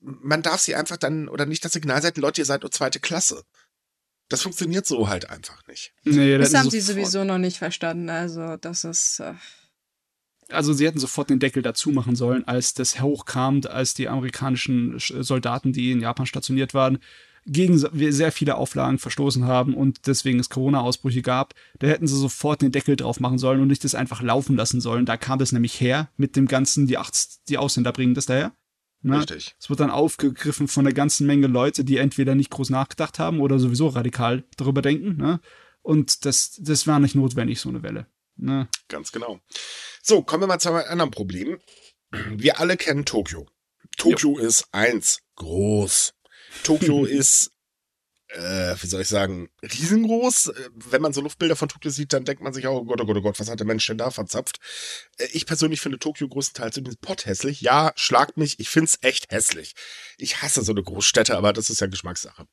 [0.00, 3.00] man darf sie einfach dann, oder nicht das Signal setzen, Leute, ihr seid nur zweite
[3.00, 3.44] Klasse.
[4.28, 5.94] Das funktioniert so halt einfach nicht.
[6.04, 8.10] Nee, das, das haben sie sowieso noch nicht verstanden.
[8.10, 9.20] Also, das ist.
[9.20, 9.34] Äh
[10.50, 14.94] also sie hätten sofort den Deckel dazu machen sollen, als das hochkam, als die amerikanischen
[14.98, 16.98] Soldaten, die in Japan stationiert waren,
[17.46, 22.60] gegen sehr viele Auflagen verstoßen haben und deswegen es Corona-Ausbrüche gab, da hätten sie sofort
[22.60, 25.06] den Deckel drauf machen sollen und nicht das einfach laufen lassen sollen.
[25.06, 28.52] Da kam das nämlich her mit dem ganzen, die, Acht, die Ausländer bringen das daher.
[29.02, 29.18] Ne?
[29.18, 29.54] Richtig.
[29.58, 33.40] Es wird dann aufgegriffen von der ganzen Menge Leute, die entweder nicht groß nachgedacht haben
[33.40, 35.16] oder sowieso radikal darüber denken.
[35.16, 35.40] Ne?
[35.82, 38.06] Und das, das war nicht notwendig, so eine Welle.
[38.38, 38.68] Ne?
[38.88, 39.40] Ganz genau.
[40.02, 41.60] So, kommen wir mal zu einem anderen Problem.
[42.10, 43.46] Wir alle kennen Tokio.
[43.96, 44.38] Tokio jo.
[44.38, 46.14] ist eins groß.
[46.62, 47.50] Tokio ist,
[48.28, 50.52] äh, wie soll ich sagen, riesengroß.
[50.72, 53.06] Wenn man so Luftbilder von Tokio sieht, dann denkt man sich auch, oh Gott, oh
[53.06, 54.60] Gott, oh Gott, was hat der Mensch denn da verzapft?
[55.18, 57.60] Äh, ich persönlich finde Tokio größtenteils übrigens potthässlich.
[57.60, 59.74] Ja, schlagt mich, ich find's echt hässlich.
[60.16, 62.46] Ich hasse so eine Großstädte, aber das ist ja Geschmackssache.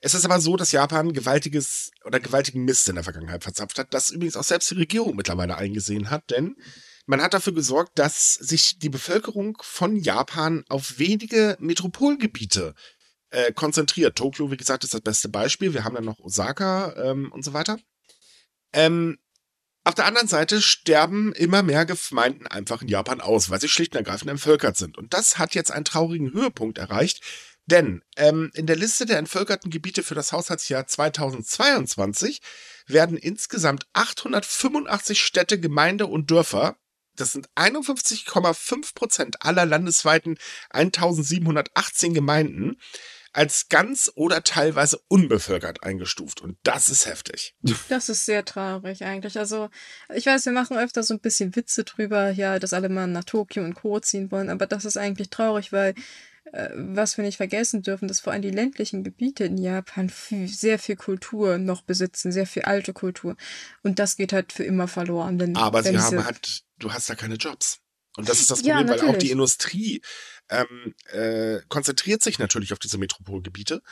[0.00, 3.92] Es ist aber so, dass Japan gewaltiges oder gewaltigen Mist in der Vergangenheit verzapft hat,
[3.92, 6.56] das übrigens auch selbst die Regierung mittlerweile eingesehen hat, denn
[7.06, 12.74] man hat dafür gesorgt, dass sich die Bevölkerung von Japan auf wenige Metropolgebiete
[13.30, 14.16] äh, konzentriert.
[14.16, 15.74] Tokio, wie gesagt, ist das beste Beispiel.
[15.74, 17.78] Wir haben dann noch Osaka ähm, und so weiter.
[18.72, 19.18] Ähm,
[19.82, 23.92] auf der anderen Seite sterben immer mehr Gemeinden einfach in Japan aus, weil sie schlicht
[23.92, 24.98] und ergreifend entvölkert sind.
[24.98, 27.22] Und das hat jetzt einen traurigen Höhepunkt erreicht,
[27.70, 32.40] denn ähm, in der Liste der entvölkerten Gebiete für das Haushaltsjahr 2022
[32.86, 36.76] werden insgesamt 885 Städte, Gemeinde und Dörfer,
[37.16, 40.38] das sind 51,5 Prozent aller landesweiten
[40.70, 42.76] 1718 Gemeinden,
[43.32, 46.40] als ganz oder teilweise unbevölkert eingestuft.
[46.40, 47.54] Und das ist heftig.
[47.88, 49.38] Das ist sehr traurig eigentlich.
[49.38, 49.70] Also,
[50.12, 53.24] ich weiß, wir machen öfter so ein bisschen Witze drüber, ja, dass alle mal nach
[53.24, 54.00] Tokio und Co.
[54.00, 55.94] ziehen wollen, aber das ist eigentlich traurig, weil
[56.74, 60.78] was wir nicht vergessen dürfen, dass vor allem die ländlichen Gebiete in Japan viel, sehr
[60.78, 63.36] viel Kultur noch besitzen, sehr viel alte Kultur.
[63.82, 65.38] Und das geht halt für immer verloren.
[65.38, 67.78] Wenn, Aber wenn sie haben halt, du hast da keine Jobs.
[68.16, 70.02] Und das ist das Problem, ja, weil auch die Industrie
[70.48, 73.82] ähm, äh, konzentriert sich natürlich auf diese Metropolgebiete.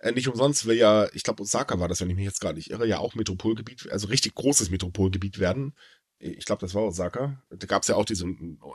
[0.00, 2.52] Äh, nicht umsonst will ja, ich glaube, Osaka war das, wenn ich mich jetzt gar
[2.52, 5.76] nicht irre, ja auch Metropolgebiet, also richtig großes Metropolgebiet werden.
[6.18, 7.40] Ich glaube, das war Osaka.
[7.50, 8.26] Da gab es ja auch diese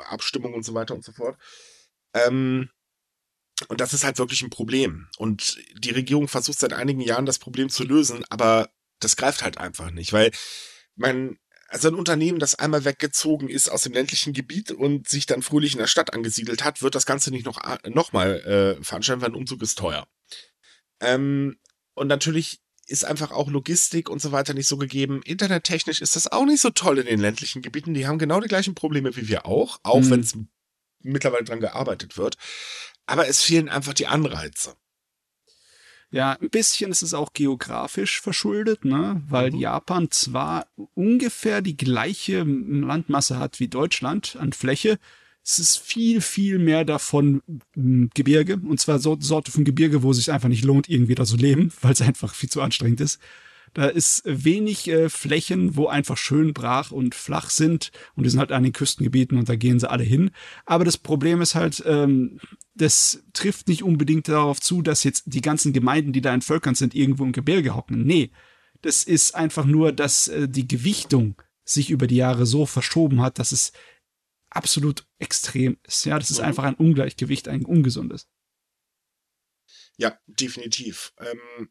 [0.08, 1.38] Abstimmung und so weiter und so fort.
[2.13, 2.69] Ähm,
[3.67, 5.08] und das ist halt wirklich ein Problem.
[5.17, 9.58] Und die Regierung versucht seit einigen Jahren das Problem zu lösen, aber das greift halt
[9.58, 10.32] einfach nicht, weil
[10.95, 15.41] man, also ein Unternehmen, das einmal weggezogen ist aus dem ländlichen Gebiet und sich dann
[15.41, 18.39] fröhlich in der Stadt angesiedelt hat, wird das Ganze nicht noch, noch mal
[18.80, 20.08] äh, veranstalten, weil ein Umzug ist teuer.
[20.99, 21.58] Ähm,
[21.95, 25.21] und natürlich ist einfach auch Logistik und so weiter nicht so gegeben.
[25.23, 27.93] Internettechnisch ist das auch nicht so toll in den ländlichen Gebieten.
[27.93, 30.10] Die haben genau die gleichen Probleme wie wir auch, auch mhm.
[30.10, 30.38] wenn es
[30.99, 32.38] mittlerweile dran gearbeitet wird
[33.05, 34.75] aber es fehlen einfach die Anreize.
[36.11, 39.23] Ja, ein bisschen ist es auch geografisch verschuldet, ne?
[39.27, 39.59] weil mhm.
[39.59, 44.99] Japan zwar ungefähr die gleiche Landmasse hat wie Deutschland an Fläche,
[45.45, 47.41] es ist viel, viel mehr davon
[47.73, 48.55] hm, Gebirge.
[48.55, 51.35] Und zwar so Sorte von Gebirge, wo es sich einfach nicht lohnt, irgendwie da zu
[51.35, 53.19] leben, weil es einfach viel zu anstrengend ist.
[53.73, 57.91] Da ist wenig äh, Flächen, wo einfach schön brach und flach sind.
[58.15, 60.31] Und die sind halt an den Küstengebieten und da gehen sie alle hin.
[60.65, 62.39] Aber das Problem ist halt, ähm,
[62.75, 66.93] das trifft nicht unbedingt darauf zu, dass jetzt die ganzen Gemeinden, die da entvölkert sind,
[66.93, 68.03] irgendwo im Gebirge hocken.
[68.03, 68.31] Nee.
[68.81, 73.39] Das ist einfach nur, dass äh, die Gewichtung sich über die Jahre so verschoben hat,
[73.39, 73.71] dass es
[74.49, 76.05] absolut extrem ist.
[76.05, 76.45] Ja, das ist mhm.
[76.45, 78.27] einfach ein Ungleichgewicht, ein ungesundes.
[79.97, 81.13] Ja, definitiv.
[81.19, 81.69] Ähm,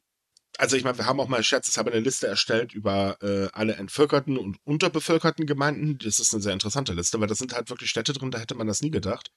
[0.59, 4.37] also ich meine, wir haben auch mal scherzeshalber eine Liste erstellt über äh, alle entvölkerten
[4.37, 5.99] und unterbevölkerten Gemeinden.
[5.99, 8.55] Das ist eine sehr interessante Liste, weil das sind halt wirklich Städte drin, da hätte
[8.55, 9.33] man das nie gedacht.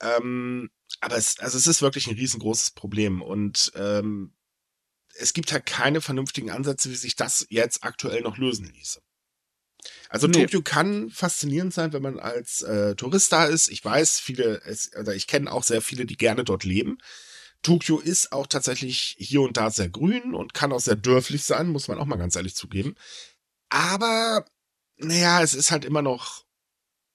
[0.00, 4.34] Ähm, aber es, also es ist wirklich ein riesengroßes Problem und ähm,
[5.14, 9.00] es gibt halt keine vernünftigen Ansätze, wie sich das jetzt aktuell noch lösen ließe.
[10.08, 10.42] Also nee.
[10.42, 13.68] Tokio kann faszinierend sein, wenn man als äh, Tourist da ist.
[13.68, 16.98] Ich weiß, viele, es, oder ich kenne auch sehr viele, die gerne dort leben.
[17.62, 21.68] Tokio ist auch tatsächlich hier und da sehr grün und kann auch sehr dörflich sein,
[21.68, 22.94] muss man auch mal ganz ehrlich zugeben.
[23.68, 24.44] Aber,
[24.96, 26.44] naja, es ist halt immer noch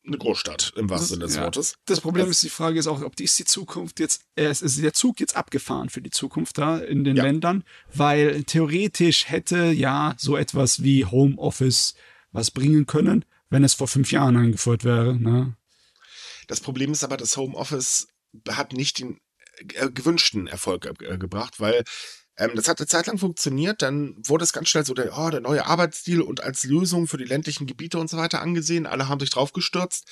[0.07, 1.43] eine Großstadt im wahrsten Sinne des ja.
[1.43, 1.75] Wortes.
[1.85, 4.81] Das Problem ist, die Frage ist auch, ob die ist die Zukunft jetzt, äh, ist
[4.81, 7.23] der Zug jetzt abgefahren für die Zukunft da in den ja.
[7.23, 11.95] Ländern, weil theoretisch hätte ja so etwas wie Homeoffice
[12.31, 15.15] was bringen können, wenn es vor fünf Jahren eingeführt wäre.
[15.15, 15.55] Ne?
[16.47, 18.07] Das Problem ist aber, das Homeoffice
[18.49, 19.19] hat nicht den äh,
[19.93, 21.83] gewünschten Erfolg äh, gebracht, weil
[22.37, 25.29] ähm, das hat eine Zeit lang funktioniert, dann wurde es ganz schnell so der, oh,
[25.29, 28.85] der neue Arbeitsstil und als Lösung für die ländlichen Gebiete und so weiter angesehen.
[28.85, 30.05] Alle haben sich drauf gestürzt.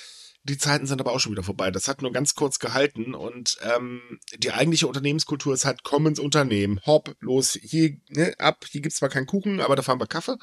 [0.46, 1.72] Die Zeiten sind aber auch schon wieder vorbei.
[1.72, 4.02] Das hat nur ganz kurz gehalten und ähm,
[4.38, 8.98] die eigentliche Unternehmenskultur ist halt komm ins Unternehmen, hopp, los, hier, ne, ab, hier gibt's
[8.98, 10.36] zwar keinen Kuchen, aber da fahren wir Kaffee.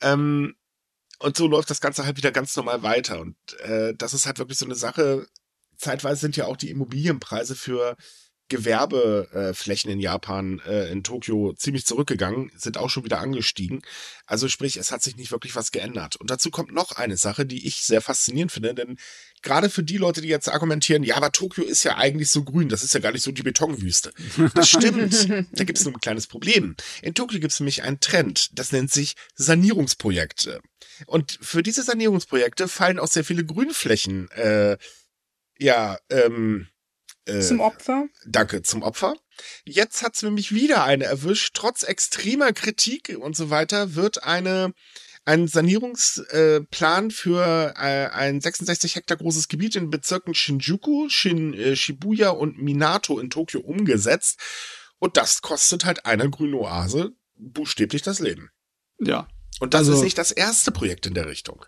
[0.00, 0.54] Ähm,
[1.18, 3.20] und so läuft das Ganze halt wieder ganz normal weiter.
[3.20, 5.26] Und äh, das ist halt wirklich so eine Sache.
[5.78, 7.96] Zeitweise sind ja auch die Immobilienpreise für
[8.48, 13.82] Gewerbeflächen in Japan, äh, in Tokio ziemlich zurückgegangen, sind auch schon wieder angestiegen.
[14.26, 16.16] Also sprich, es hat sich nicht wirklich was geändert.
[16.16, 18.98] Und dazu kommt noch eine Sache, die ich sehr faszinierend finde, denn
[19.42, 22.70] gerade für die Leute, die jetzt argumentieren, ja, aber Tokio ist ja eigentlich so grün,
[22.70, 24.12] das ist ja gar nicht so die Betonwüste.
[24.54, 25.28] Das stimmt.
[25.52, 26.74] da gibt es nur ein kleines Problem.
[27.02, 30.60] In Tokio gibt es nämlich einen Trend, das nennt sich Sanierungsprojekte.
[31.06, 34.78] Und für diese Sanierungsprojekte fallen auch sehr viele Grünflächen, äh,
[35.58, 36.68] ja, ähm,
[37.26, 38.06] äh, zum Opfer.
[38.26, 39.14] Danke, zum Opfer.
[39.64, 41.54] Jetzt hat's nämlich wieder eine erwischt.
[41.54, 44.72] Trotz extremer Kritik und so weiter wird eine
[45.24, 51.76] ein Sanierungsplan äh, für äh, ein 66 Hektar großes Gebiet in Bezirken Shinjuku, Shin, äh,
[51.76, 54.40] Shibuya und Minato in Tokio umgesetzt.
[54.98, 58.50] Und das kostet halt einer grünen Oase buchstäblich das Leben.
[59.00, 59.28] Ja.
[59.60, 61.66] Und das also, ist nicht das erste Projekt in der Richtung.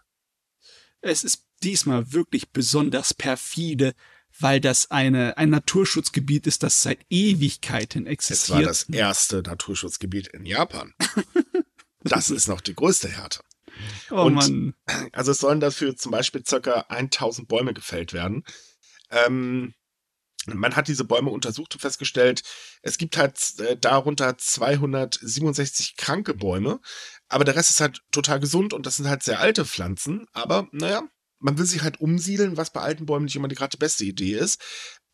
[1.00, 3.94] Es ist diesmal wirklich besonders perfide,
[4.38, 8.42] weil das eine, ein Naturschutzgebiet ist, das seit Ewigkeiten existiert.
[8.42, 10.94] Es war das erste Naturschutzgebiet in Japan.
[12.00, 13.40] das ist noch die größte Härte.
[14.10, 14.74] Oh und, Mann.
[15.12, 18.44] Also es sollen dafür zum Beispiel circa 1000 Bäume gefällt werden.
[19.10, 19.74] Ähm,
[20.46, 22.42] man hat diese Bäume untersucht und festgestellt,
[22.82, 26.80] es gibt halt äh, darunter 267 kranke Bäume,
[27.30, 30.26] aber der Rest ist halt total gesund und das sind halt sehr alte Pflanzen.
[30.32, 31.02] Aber naja,
[31.38, 34.34] man will sich halt umsiedeln, was bei alten Bäumen nicht immer die gerade beste Idee
[34.34, 34.60] ist.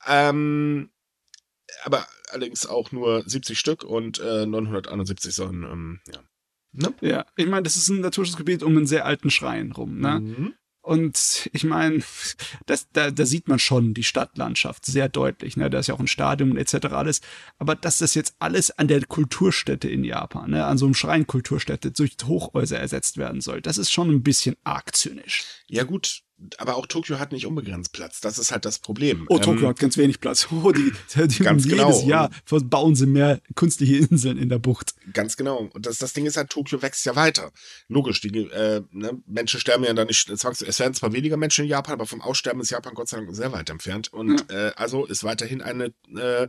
[0.06, 0.90] Ähm,
[1.84, 6.20] aber allerdings auch nur 70 Stück und äh, 971 sollen, ähm, ja.
[6.72, 6.94] Ne?
[7.00, 10.20] Ja, ich meine, das ist ein Naturschutzgebiet um einen sehr alten Schrein rum, ne?
[10.20, 10.54] Mhm.
[10.86, 12.00] Und ich meine,
[12.92, 15.56] da, da sieht man schon die Stadtlandschaft sehr deutlich.
[15.56, 15.68] Ne?
[15.68, 16.86] Da ist ja auch ein Stadion etc.
[16.92, 17.22] alles.
[17.58, 20.64] Aber dass das jetzt alles an der Kulturstätte in Japan, ne?
[20.64, 24.54] an so einem Schrein Kulturstätte durch Hochhäuser ersetzt werden soll, das ist schon ein bisschen
[24.62, 25.42] arg zynisch.
[25.66, 26.22] Ja gut,
[26.58, 28.20] aber auch Tokio hat nicht unbegrenzt Platz.
[28.20, 29.24] Das ist halt das Problem.
[29.28, 30.48] Oh, Tokio ähm, hat ganz wenig Platz.
[30.56, 32.06] Oh, die, die ganz jedes genau.
[32.06, 32.30] Jahr
[32.64, 34.94] bauen sie mehr künstliche Inseln in der Bucht.
[35.12, 35.68] Ganz genau.
[35.72, 37.52] Und das, das Ding ist halt, Tokio wächst ja weiter.
[37.88, 40.28] Logisch, die äh, ne, Menschen sterben ja da nicht.
[40.28, 43.34] Es werden zwar weniger Menschen in Japan, aber vom Aussterben ist Japan Gott sei Dank
[43.34, 44.12] sehr weit entfernt.
[44.12, 44.68] Und ja.
[44.68, 46.48] äh, also ist weiterhin eine, äh,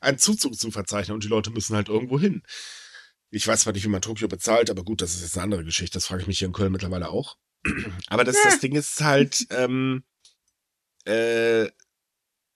[0.00, 2.42] ein Zuzug zu verzeichnen und die Leute müssen halt irgendwo hin.
[3.30, 5.64] Ich weiß zwar nicht, wie man Tokio bezahlt, aber gut, das ist jetzt eine andere
[5.64, 5.94] Geschichte.
[5.94, 7.36] Das frage ich mich hier in Köln mittlerweile auch.
[8.08, 8.42] Aber das, ja.
[8.44, 10.04] das Ding ist halt, ähm,
[11.04, 11.68] äh,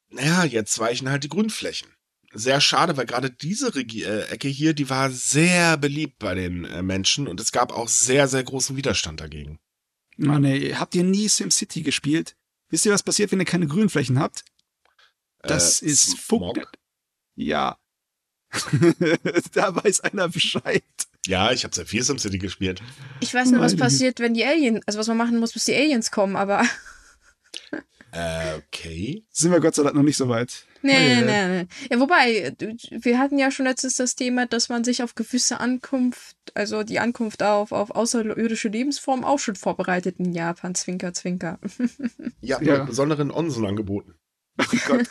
[0.09, 1.89] naja, jetzt weichen halt die Grünflächen.
[2.33, 6.65] Sehr schade, weil gerade diese Regi äh, Ecke hier, die war sehr beliebt bei den
[6.65, 9.61] äh, Menschen und es gab auch sehr, sehr großen Widerstand dagegen.
[10.17, 12.37] Mann, ey, habt ihr nie SimCity gespielt?
[12.71, 14.45] Wisst ihr, was passiert, wenn ihr keine Grünflächen habt?
[15.43, 16.73] Das äh, ist Fuck.
[17.37, 17.79] Ja.
[19.53, 20.85] da weiß einer Bescheid.
[21.27, 22.83] Ja, ich habe sehr viel SimCity gespielt.
[23.21, 25.75] Ich weiß nur, was passiert, wenn die Aliens, also was man machen muss, bis die
[25.75, 26.63] Aliens kommen, aber.
[28.13, 29.25] Äh, okay.
[29.31, 30.67] Sind wir Gott sei Dank noch nicht so weit.
[30.83, 31.67] Nee, nee, nee.
[31.91, 32.55] Ja, wobei,
[32.91, 36.99] wir hatten ja schon letztens das Thema, dass man sich auf gewisse Ankunft, also die
[36.99, 40.75] Ankunft auf, auf außerirdische Lebensformen auch schon vorbereitet in Japan.
[40.75, 41.59] Zwinker, zwinker.
[42.41, 42.79] Ja, ja.
[42.79, 44.15] mit besonderen Onsen-Angeboten.
[44.61, 45.09] Oh Gott.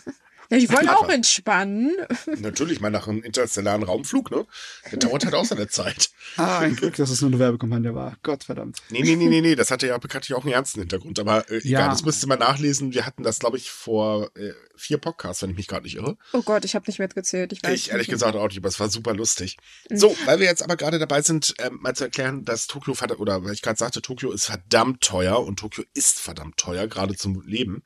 [0.53, 1.91] Ja, die wollen auch entspannen.
[2.39, 4.45] Natürlich, mal nach einem interstellaren Raumflug, ne?
[4.91, 6.09] Der dauert halt auch seine Zeit.
[6.37, 8.17] Ah, ein Glück, dass es nur eine Werbekampagne war.
[8.23, 8.77] Gott verdammt.
[8.89, 11.19] Nee, nee, nee, nee, nee, das hatte ja bekanntlich auch einen ernsten Hintergrund.
[11.19, 11.79] Aber äh, Ja.
[11.79, 12.93] egal, das müsste man nachlesen.
[12.93, 16.17] Wir hatten das, glaube ich, vor äh, vier Podcasts, wenn ich mich gerade nicht irre.
[16.33, 17.51] Oh Gott, ich habe nicht mitgezählt.
[17.53, 18.13] Ich, weiß Ich ehrlich nicht.
[18.13, 19.57] gesagt auch nicht, aber es war super lustig.
[19.89, 19.97] Mhm.
[19.97, 23.43] So, weil wir jetzt aber gerade dabei sind, ähm, mal zu erklären, dass Tokio, oder
[23.43, 27.41] weil ich gerade sagte, Tokio ist verdammt teuer und Tokio ist verdammt teuer, gerade zum
[27.45, 27.83] Leben.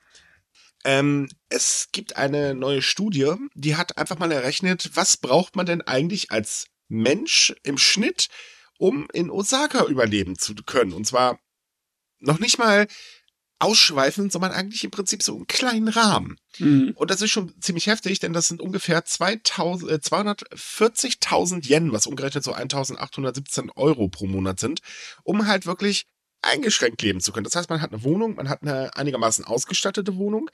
[0.83, 5.81] Ähm, es gibt eine neue Studie, die hat einfach mal errechnet, was braucht man denn
[5.81, 8.27] eigentlich als Mensch im Schnitt,
[8.77, 10.93] um in Osaka überleben zu können.
[10.93, 11.39] Und zwar
[12.19, 12.87] noch nicht mal
[13.59, 16.37] ausschweifend, sondern eigentlich im Prinzip so einen kleinen Rahmen.
[16.59, 16.93] Mhm.
[16.95, 22.05] Und das ist schon ziemlich heftig, denn das sind ungefähr 2000, äh, 240.000 Yen, was
[22.05, 24.81] umgerechnet so 1817 Euro pro Monat sind,
[25.23, 26.05] um halt wirklich
[26.41, 27.43] eingeschränkt leben zu können.
[27.43, 30.49] Das heißt, man hat eine Wohnung, man hat eine einigermaßen ausgestattete Wohnung,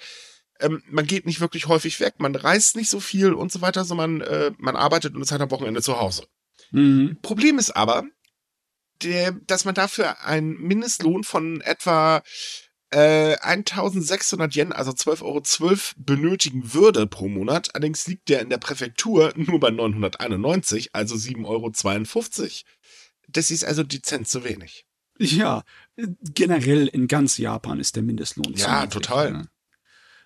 [0.60, 3.86] ähm, man geht nicht wirklich häufig weg, man reist nicht so viel und so weiter,
[3.86, 6.26] sondern äh, man arbeitet und ist halt am Wochenende zu Hause.
[6.72, 7.18] Mhm.
[7.22, 8.04] Problem ist aber,
[9.02, 12.24] der, dass man dafür einen Mindestlohn von etwa
[12.92, 17.74] äh, 1600 Yen, also 12,12 Euro benötigen würde pro Monat.
[17.74, 21.72] Allerdings liegt der in der Präfektur nur bei 991, also 7,52 Euro.
[23.28, 24.86] Das ist also dezent zu wenig.
[25.32, 25.64] Ja,
[25.96, 28.54] äh, generell in ganz Japan ist der Mindestlohn.
[28.56, 29.32] Ja, total.
[29.32, 29.48] ne?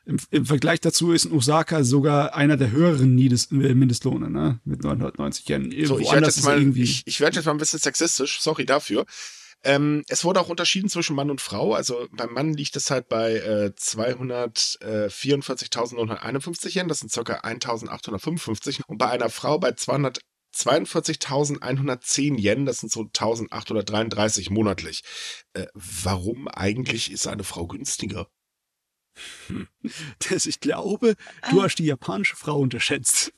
[0.05, 4.61] Im, Im Vergleich dazu ist in Osaka sogar einer der höheren Niedes äh, Mindestlohne, ne?
[4.63, 5.85] Mit 990 Yen.
[5.85, 6.83] So, ich werde jetzt mal, irgendwie.
[6.83, 9.05] ich, ich werde jetzt mal ein bisschen sexistisch, sorry dafür.
[9.63, 11.73] Ähm, es wurde auch unterschieden zwischen Mann und Frau.
[11.73, 18.83] Also beim Mann liegt es halt bei äh, 244.951 Yen, das sind circa 1.855.
[18.87, 19.71] Und bei einer Frau bei
[20.59, 25.03] 242.110 Yen, das sind so 1.833 monatlich.
[25.53, 28.27] Äh, warum eigentlich ist eine Frau günstiger?
[30.29, 31.15] Das, ich glaube,
[31.49, 31.63] du Ah.
[31.63, 33.33] hast die japanische Frau unterschätzt.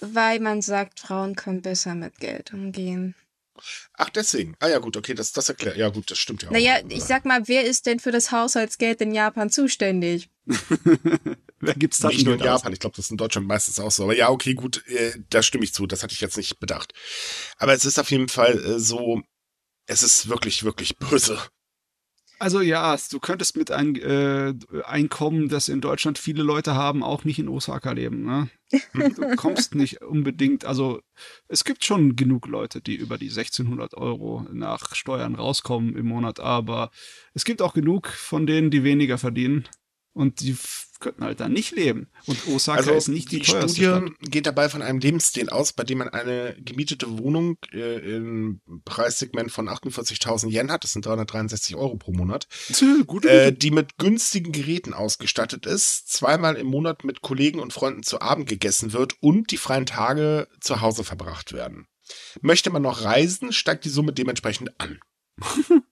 [0.00, 3.14] Weil man sagt, Frauen können besser mit Geld umgehen.
[3.94, 4.54] Ach, deswegen.
[4.60, 5.76] Ah ja, gut, okay, das, das erklärt.
[5.76, 6.52] Ja, gut, das stimmt ja auch.
[6.52, 10.30] Naja, ich sag mal, wer ist denn für das Haushaltsgeld in Japan zuständig?
[11.60, 13.90] Wer gibt's da Nicht nur in Japan, ich glaube, das ist in Deutschland meistens auch
[13.90, 14.04] so.
[14.04, 15.86] Aber ja, okay, gut, äh, da stimme ich zu.
[15.86, 16.94] Das hatte ich jetzt nicht bedacht.
[17.56, 19.22] Aber es ist auf jeden Fall äh, so,
[19.86, 21.38] es ist wirklich, wirklich böse.
[22.40, 27.24] Also ja, du könntest mit einem äh, Einkommen, das in Deutschland viele Leute haben, auch
[27.24, 28.24] nicht in Osaka leben.
[28.24, 28.48] Ne?
[28.92, 31.00] Du kommst nicht unbedingt, also
[31.48, 36.38] es gibt schon genug Leute, die über die 1600 Euro nach Steuern rauskommen im Monat,
[36.38, 36.90] aber
[37.34, 39.66] es gibt auch genug von denen, die weniger verdienen
[40.12, 40.56] und die
[40.98, 42.08] könnten halt da nicht leben.
[42.26, 44.30] Und Osaka Also ist nicht die, die teuerste Studie Stadt.
[44.30, 49.50] geht dabei von einem Lebensstil aus, bei dem man eine gemietete Wohnung äh, im Preissegment
[49.52, 50.84] von 48.000 Yen hat.
[50.84, 52.48] Das sind 363 Euro pro Monat.
[53.24, 58.20] Äh, die mit günstigen Geräten ausgestattet ist, zweimal im Monat mit Kollegen und Freunden zu
[58.20, 61.86] Abend gegessen wird und die freien Tage zu Hause verbracht werden.
[62.40, 64.98] Möchte man noch reisen, steigt die Summe dementsprechend an.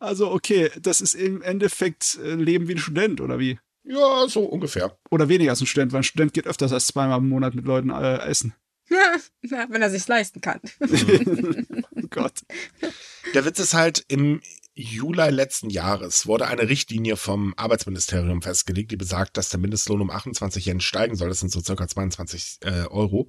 [0.00, 3.58] Also okay, das ist im Endeffekt äh, Leben wie ein Student, oder wie?
[3.84, 4.98] Ja, so ungefähr.
[5.10, 7.66] Oder weniger als ein Student, weil ein Student geht öfters als zweimal im Monat mit
[7.66, 8.54] Leuten äh, essen.
[9.42, 10.60] Ja, wenn er sich's leisten kann.
[10.80, 10.86] oh
[12.10, 12.40] Gott.
[13.34, 14.40] Der Witz ist halt, im
[14.74, 20.10] Juli letzten Jahres wurde eine Richtlinie vom Arbeitsministerium festgelegt, die besagt, dass der Mindestlohn um
[20.10, 21.28] 28 Yen steigen soll.
[21.28, 23.28] Das sind so circa 22 äh, Euro.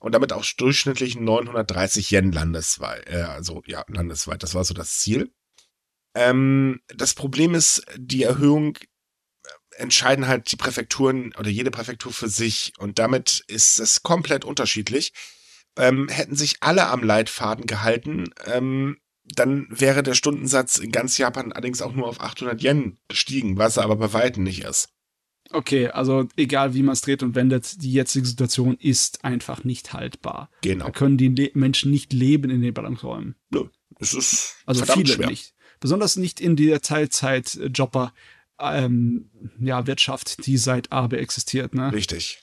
[0.00, 3.08] Und damit auch durchschnittlich 930 Yen landesweit.
[3.08, 4.42] Äh, also ja, landesweit.
[4.42, 5.32] Das war so das Ziel.
[6.14, 8.78] Ähm, das Problem ist, die Erhöhung
[9.78, 12.72] entscheiden halt die Präfekturen oder jede Präfektur für sich.
[12.78, 15.12] Und damit ist es komplett unterschiedlich.
[15.76, 21.52] Ähm, hätten sich alle am Leitfaden gehalten, ähm, dann wäre der Stundensatz in ganz Japan
[21.52, 24.88] allerdings auch nur auf 800 Yen gestiegen, was er aber bei Weitem nicht ist.
[25.50, 29.92] Okay, also egal wie man es dreht und wendet, die jetzige Situation ist einfach nicht
[29.92, 30.50] haltbar.
[30.62, 30.86] Genau.
[30.86, 33.34] Da können die Le Menschen nicht leben in den Ballungsräumen.
[33.98, 35.28] Es ist Also viele schwer.
[35.28, 35.54] nicht.
[35.80, 38.12] Besonders nicht in der Teilzeit-Jobber
[38.60, 39.30] ähm,
[39.60, 41.92] ja, Wirtschaft, die seit Abe existiert, ne?
[41.92, 42.42] Richtig.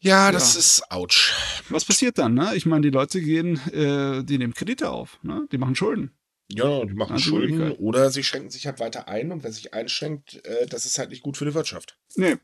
[0.00, 0.60] Ja, das Ja.
[0.60, 1.32] ist ouch.
[1.70, 2.54] Was passiert dann, ne?
[2.54, 5.46] Ich meine, die Leute gehen, äh, die nehmen Kredite auf, ne?
[5.50, 6.16] Die machen Schulden.
[6.50, 9.72] Ja, die machen Also, Schulden oder sie schenken sich halt weiter ein und wer sich
[9.72, 11.98] einschränkt, äh, das ist halt nicht gut für die Wirtschaft.
[12.16, 12.36] Nee.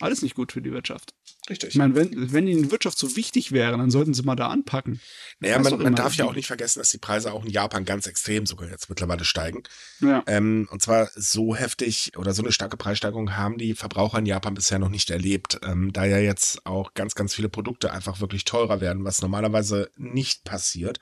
[0.00, 1.14] Alles nicht gut für die Wirtschaft.
[1.48, 1.70] Richtig.
[1.70, 5.00] Ich meine, wenn, wenn ihnen Wirtschaft so wichtig wäre, dann sollten sie mal da anpacken.
[5.40, 8.06] Naja, man, man darf ja auch nicht vergessen, dass die Preise auch in Japan ganz
[8.06, 9.62] extrem sogar jetzt mittlerweile steigen.
[10.00, 10.22] Ja.
[10.26, 14.54] Ähm, und zwar so heftig oder so eine starke Preissteigerung haben die Verbraucher in Japan
[14.54, 18.44] bisher noch nicht erlebt, ähm, da ja jetzt auch ganz, ganz viele Produkte einfach wirklich
[18.44, 20.98] teurer werden, was normalerweise nicht passiert.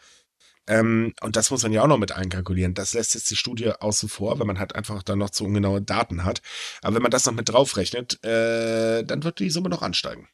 [0.69, 2.75] Ähm, und das muss man ja auch noch mit einkalkulieren.
[2.75, 5.83] Das lässt jetzt die Studie außen vor, wenn man halt einfach dann noch zu ungenaue
[5.83, 6.41] Daten hat.
[6.83, 10.29] Aber wenn man das noch mit draufrechnet, äh, dann wird die Summe noch ansteigen.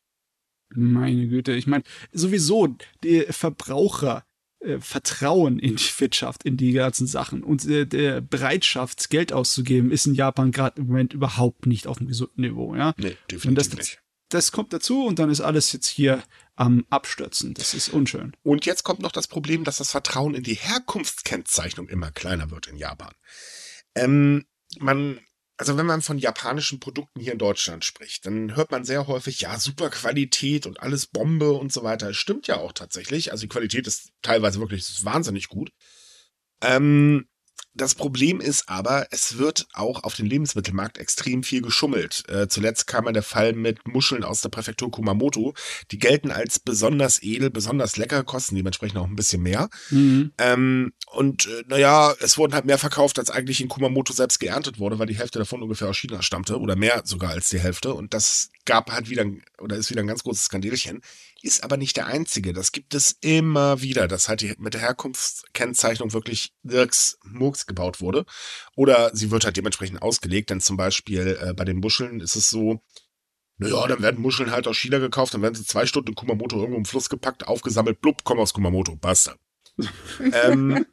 [0.70, 4.26] Meine Güte, ich meine, sowieso, die Verbraucher
[4.60, 9.90] äh, vertrauen in die Wirtschaft, in die ganzen Sachen und äh, der Bereitschaft, Geld auszugeben,
[9.90, 12.92] ist in Japan gerade im Moment überhaupt nicht auf einem gesunden Niveau, ja.
[12.98, 14.02] Nee, Und das, definitiv nicht.
[14.28, 16.22] Das kommt dazu und dann ist alles jetzt hier
[16.56, 17.54] am Abstürzen.
[17.54, 18.36] Das ist unschön.
[18.42, 22.66] Und jetzt kommt noch das Problem, dass das Vertrauen in die Herkunftskennzeichnung immer kleiner wird
[22.66, 23.14] in Japan.
[23.94, 24.44] Ähm,
[24.78, 25.20] man,
[25.56, 29.40] also wenn man von japanischen Produkten hier in Deutschland spricht, dann hört man sehr häufig,
[29.40, 32.12] ja, super Qualität und alles Bombe und so weiter.
[32.12, 33.30] Stimmt ja auch tatsächlich.
[33.30, 35.70] Also die Qualität ist teilweise wirklich wahnsinnig gut.
[36.60, 37.28] Ähm,
[37.78, 42.24] das Problem ist aber, es wird auch auf dem Lebensmittelmarkt extrem viel geschummelt.
[42.28, 45.54] Äh, zuletzt kam ja der Fall mit Muscheln aus der Präfektur Kumamoto.
[45.92, 49.68] Die gelten als besonders edel, besonders lecker, kosten dementsprechend auch ein bisschen mehr.
[49.90, 50.32] Mhm.
[50.38, 54.78] Ähm, und äh, naja, es wurden halt mehr verkauft, als eigentlich in Kumamoto selbst geerntet
[54.78, 57.94] wurde, weil die Hälfte davon ungefähr aus China stammte oder mehr sogar als die Hälfte.
[57.94, 59.24] Und das gab halt wieder,
[59.58, 61.00] oder ist wieder ein ganz großes Skandelchen.
[61.40, 62.52] Ist aber nicht der einzige.
[62.52, 68.00] Das gibt es immer wieder, dass halt die, mit der Herkunftskennzeichnung wirklich Dirks Murks gebaut
[68.00, 68.24] wurde.
[68.76, 72.50] Oder sie wird halt dementsprechend ausgelegt, denn zum Beispiel äh, bei den Muscheln ist es
[72.50, 72.82] so,
[73.58, 76.56] naja, dann werden Muscheln halt aus China gekauft, dann werden sie zwei Stunden in Kumamoto
[76.58, 79.36] irgendwo im Fluss gepackt, aufgesammelt, blub, kommen aus Kumamoto, basta.
[80.32, 80.84] ähm,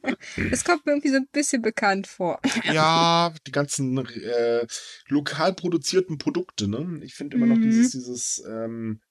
[0.51, 2.39] Es kommt mir irgendwie so ein bisschen bekannt vor.
[2.71, 4.67] ja, die ganzen äh,
[5.07, 6.99] lokal produzierten Produkte, ne?
[7.03, 7.61] Ich finde immer noch Mhm.
[7.63, 9.01] dieses, dieses, ähm,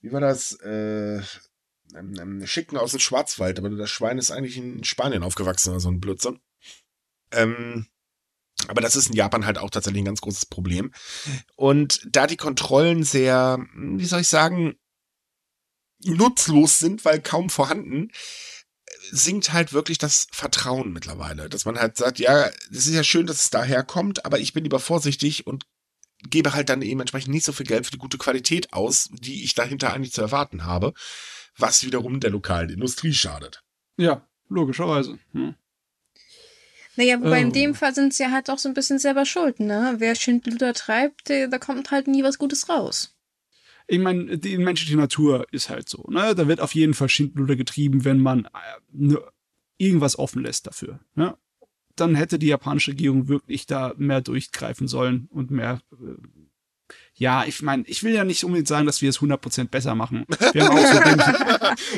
[0.00, 0.52] wie war das?
[0.60, 1.20] Äh,
[1.94, 5.80] ähm, ähm, Schicken aus dem Schwarzwald, aber das Schwein ist eigentlich in Spanien aufgewachsen, oder
[5.80, 6.40] so ein Blödsinn.
[7.32, 7.86] Ähm,
[8.66, 10.92] aber das ist in Japan halt auch tatsächlich ein ganz großes Problem.
[11.56, 14.76] Und da die Kontrollen sehr, wie soll ich sagen,
[16.04, 18.10] nutzlos sind, weil kaum vorhanden,
[19.10, 21.48] sinkt halt wirklich das Vertrauen mittlerweile.
[21.48, 24.52] Dass man halt sagt, ja, es ist ja schön, dass es daher kommt, aber ich
[24.52, 25.64] bin lieber vorsichtig und
[26.28, 29.44] gebe halt dann eben entsprechend nicht so viel Geld für die gute Qualität aus, die
[29.44, 30.92] ich dahinter eigentlich zu erwarten habe,
[31.56, 33.62] was wiederum der lokalen Industrie schadet.
[33.96, 35.18] Ja, logischerweise.
[35.32, 35.54] Hm.
[36.96, 37.42] Naja, wobei Oh.
[37.42, 39.94] in dem Fall sind sie ja halt auch so ein bisschen selber schuld, ne?
[39.98, 43.14] Wer Schindluder treibt, der, da kommt halt nie was Gutes raus.
[43.86, 46.04] Ich meine, die menschliche Natur ist halt so.
[46.10, 46.34] Ne?
[46.34, 48.48] Da wird auf jeden Fall Schindluder getrieben, wenn man äh,
[48.92, 49.32] nur
[49.78, 51.00] irgendwas offen lässt dafür.
[51.14, 51.36] Ne?
[52.00, 55.80] Dann hätte die japanische Regierung wirklich da mehr durchgreifen sollen und mehr.
[55.92, 55.96] Äh,
[57.14, 60.24] ja, ich meine, ich will ja nicht unbedingt sagen, dass wir es 100% besser machen.
[60.52, 61.34] Wir haben auch so dämlichen,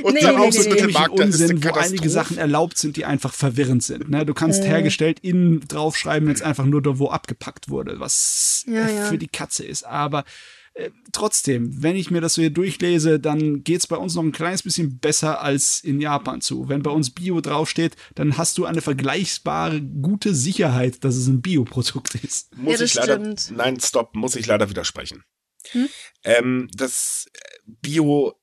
[0.03, 2.09] Und Nee, wir haben nee, auch so nee, dämlichen Markt, Unsinn, wo einige.
[2.09, 4.09] Sachen erlaubt sind, die einfach verwirrend sind.
[4.09, 4.25] Ne?
[4.25, 4.69] Du kannst Äh.
[4.69, 9.05] hergestellt innen draufschreiben, wenn es einfach nur da wo abgepackt wurde, was Ja, ja.
[9.05, 9.85] für die Katze ist.
[9.85, 10.25] Aber
[10.81, 14.33] äh, trotzdem, wenn ich mir das so hier durchlese, dann geht's bei uns noch ein
[14.33, 16.69] kleines bisschen besser als in Japan zu.
[16.69, 21.43] Wenn bei uns Bio draufsteht, dann hast du eine vergleichbare gute Sicherheit, dass es ein
[21.43, 22.57] Bioprodukt ist.
[22.57, 23.57] Muss Ja, das ich leider, stimmt.
[23.57, 25.23] nein, stopp, muss ich leider widersprechen.
[25.73, 25.89] Hm?
[26.25, 28.35] Ähm, das äh, Bio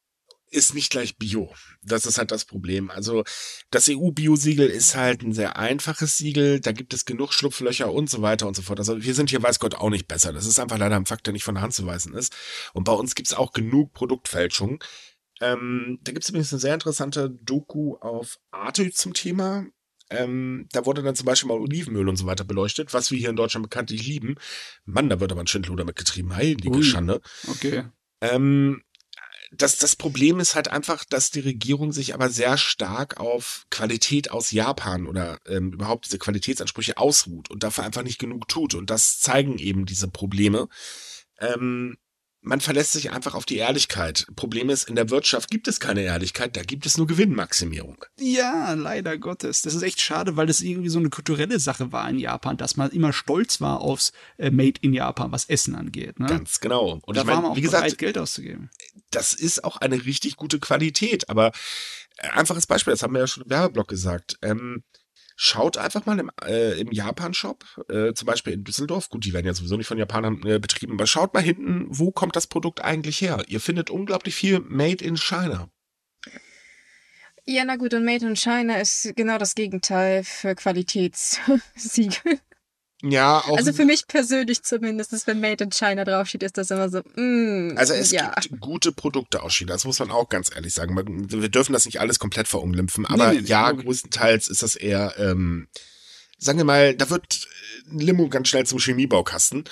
[0.50, 1.54] ist nicht gleich Bio.
[1.82, 2.90] Das ist halt das Problem.
[2.90, 3.24] Also
[3.70, 6.60] das EU-Bio-Siegel ist halt ein sehr einfaches Siegel.
[6.60, 8.80] Da gibt es genug Schlupflöcher und so weiter und so fort.
[8.80, 10.34] Also wir sind hier, weiß Gott, auch nicht besser.
[10.34, 12.36] Das ist einfach leider ein Fakt, der nicht von der Hand zu weisen ist.
[12.74, 14.84] Und bei uns gibt es auch genug Produktfälschung.
[15.42, 19.66] Ähm, da gibt es übrigens eine sehr interessante Doku auf Arte zum Thema.
[20.10, 23.30] Ähm, da wurde dann zum Beispiel mal Olivenöl und so weiter beleuchtet, was wir hier
[23.30, 24.36] in Deutschland bekanntlich lieben.
[24.86, 26.36] Mann, da wird aber ein Schindluder mitgetrieben.
[26.36, 26.84] Heilige Ui.
[26.84, 27.22] Schande.
[27.48, 27.84] Okay.
[28.22, 28.82] Ähm,
[29.52, 34.32] das, das Problem ist halt einfach, dass die Regierung sich aber sehr stark auf Qualität
[34.32, 38.76] aus Japan oder ähm, überhaupt diese Qualitätsansprüche ausruht und dafür einfach nicht genug tut.
[38.76, 40.68] Und das zeigen eben diese Probleme.
[41.40, 41.98] Ähm,
[42.48, 44.26] man verlässt sich einfach auf die Ehrlichkeit.
[44.36, 48.04] Problem ist, in der Wirtschaft gibt es keine Ehrlichkeit, da gibt es nur Gewinnmaximierung.
[48.20, 49.62] Ja, leider Gottes.
[49.62, 52.78] Das ist echt schade, weil das irgendwie so eine kulturelle Sache war in Japan, dass
[52.78, 56.20] man immer stolz war aufs äh, Made in Japan, was Essen angeht.
[56.20, 56.28] Ne?
[56.28, 57.00] Ganz genau.
[57.06, 58.70] Und da ich war man meine, auch wie gesagt, bereit, Geld auszugeben.
[59.12, 61.30] das ist auch eine richtig gute Qualität.
[61.30, 61.52] Aber
[62.18, 64.38] äh, einfaches Beispiel, das haben wir ja schon im Werbeblock gesagt.
[64.42, 64.84] Ähm,
[65.40, 69.10] schaut einfach mal im, äh, im Japan-Shop, äh, zum Beispiel in Düsseldorf.
[69.10, 72.12] Gut, die werden ja sowieso nicht von Japanern äh, betrieben, aber schaut mal hinten, wo
[72.12, 73.46] kommt das Produkt eigentlich her?
[73.48, 75.70] Ihr findet unglaublich viel Made in China.
[77.46, 82.40] Ja, na gut, und Made in China ist genau das Gegenteil für Qualitätssiegel.
[83.04, 83.58] Ja, auch.
[83.58, 87.78] Also für mich persönlich zumindest, wenn Made in China draufsteht, ist das immer so, mm,
[87.78, 88.34] Also es ja.
[88.40, 90.96] gibt gute Produkte aus China, das muss man auch ganz ehrlich sagen.
[91.30, 93.86] Wir dürfen das nicht alles komplett verunglimpfen, aber nee, nee, ja, logisch.
[93.86, 95.68] größtenteils ist das eher, ähm,
[96.40, 97.48] sagen wir mal, da wird
[97.92, 99.66] ein Limo ganz schnell zum Chemiebaukasten.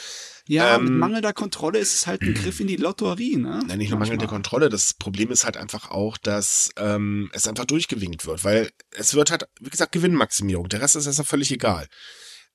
[0.47, 3.63] Ja, mit Ähm, mangelnder Kontrolle ist es halt ein Griff in die Lotterie, ne?
[3.65, 4.27] Nein, nicht nur mangelnde.
[4.27, 4.69] Kontrolle.
[4.69, 9.31] Das Problem ist halt einfach auch, dass ähm, es einfach durchgewinkt wird, weil es wird
[9.31, 10.69] halt, wie gesagt, Gewinnmaximierung.
[10.69, 11.87] Der Rest ist erstmal völlig egal.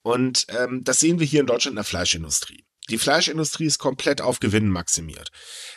[0.03, 2.65] Und ähm, das sehen wir hier in Deutschland in der Fleischindustrie.
[2.89, 5.31] Die Fleischindustrie ist komplett auf Gewinn maximiert.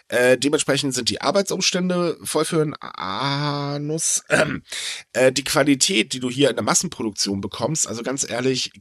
[0.07, 4.23] Äh, dementsprechend sind die Arbeitsumstände voll für einen Anus.
[4.29, 4.63] Ähm,
[5.13, 8.71] äh, die Qualität, die du hier in der Massenproduktion bekommst, also ganz ehrlich,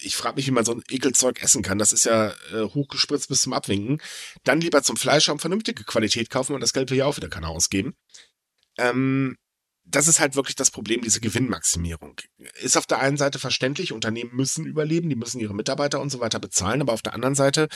[0.00, 1.78] ich frage mich, wie man so ein Ekelzeug essen kann.
[1.78, 4.00] Das ist ja äh, hochgespritzt bis zum Abwinken.
[4.44, 7.28] Dann lieber zum Fleisch haben, vernünftige Qualität kaufen und das Geld will ja auch wieder
[7.28, 7.94] keiner ausgeben.
[8.78, 9.36] Ähm,
[9.84, 12.20] das ist halt wirklich das Problem, diese Gewinnmaximierung.
[12.60, 16.20] Ist auf der einen Seite verständlich, Unternehmen müssen überleben, die müssen ihre Mitarbeiter und so
[16.20, 17.68] weiter bezahlen, aber auf der anderen Seite,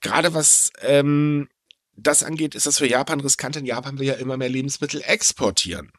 [0.00, 1.48] gerade was ähm,
[1.96, 3.56] das angeht, ist das für Japan riskant.
[3.56, 5.92] In Japan will ja immer mehr Lebensmittel exportieren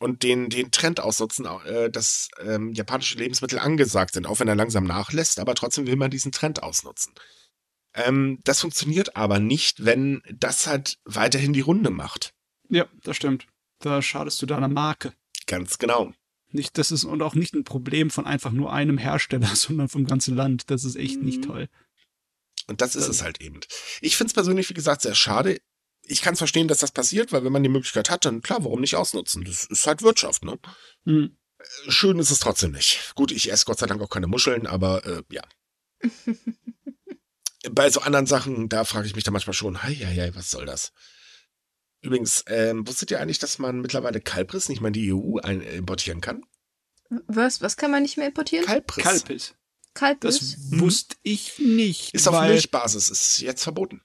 [0.00, 4.56] und den, den Trend ausnutzen, äh, dass ähm, japanische Lebensmittel angesagt sind, auch wenn er
[4.56, 7.14] langsam nachlässt, aber trotzdem will man diesen Trend ausnutzen.
[7.94, 12.34] Ähm, das funktioniert aber nicht, wenn das halt weiterhin die Runde macht.
[12.68, 13.46] Ja, das stimmt.
[13.80, 15.12] Da schadest du deiner Marke.
[15.46, 16.12] Ganz genau.
[16.52, 20.04] Nicht, das ist und auch nicht ein Problem von einfach nur einem Hersteller, sondern vom
[20.06, 20.70] ganzen Land.
[20.70, 21.42] Das ist echt nicht Mhm.
[21.46, 21.68] toll.
[22.66, 23.60] Und das ist es halt eben.
[24.00, 25.60] Ich finde es persönlich, wie gesagt, sehr schade.
[26.02, 28.64] Ich kann es verstehen, dass das passiert, weil wenn man die Möglichkeit hat, dann klar,
[28.64, 29.44] warum nicht ausnutzen?
[29.44, 30.58] Das ist halt Wirtschaft, ne?
[31.04, 31.36] Hm.
[31.88, 33.12] Schön ist es trotzdem nicht.
[33.14, 35.42] Gut, ich esse Gott sei Dank auch keine Muscheln, aber äh, ja.
[37.70, 40.50] Bei so anderen Sachen, da frage ich mich dann manchmal schon, hei, hei, hei, was
[40.50, 40.92] soll das?
[42.02, 45.60] Übrigens, ähm, wusstet ihr eigentlich, dass man mittlerweile Kalbris nicht mehr in die EU ein
[45.60, 46.42] äh, importieren kann?
[47.26, 48.64] Was, was kann man nicht mehr importieren?
[48.66, 49.04] Kalbris.
[49.04, 49.54] Kalpis.
[49.94, 50.38] Kalbis?
[50.38, 52.14] Das wusste ich nicht.
[52.14, 54.00] ist auf Milchbasis, ist jetzt verboten.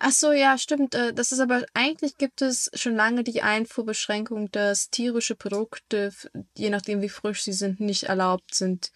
[0.00, 0.94] Ach so, ja, stimmt.
[0.94, 6.12] äh, Das ist aber, eigentlich gibt es schon lange die Einfuhrbeschränkung, dass tierische Produkte,
[6.56, 8.90] je nachdem wie frisch sie sind, nicht erlaubt sind.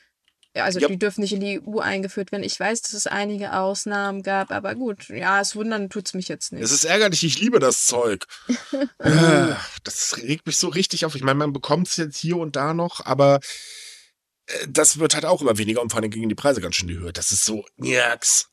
[0.58, 0.88] Ja, also Ja.
[0.88, 2.42] die dürfen nicht in die EU eingeführt werden.
[2.42, 6.52] Ich weiß, dass es einige Ausnahmen gab, aber gut, ja, es wundern tut's mich jetzt
[6.52, 6.64] nicht.
[6.64, 8.26] Es ist ärgerlich, ich liebe das Zeug.
[8.98, 9.54] Äh,
[9.84, 11.14] das regt mich so richtig auf.
[11.14, 13.38] Ich meine, man bekommt es jetzt hier und da noch, aber
[14.46, 16.88] äh, das wird halt auch immer weniger und vor allem gegen die Preise ganz schön
[16.88, 17.12] die Höhe.
[17.12, 18.48] Das ist so, nix.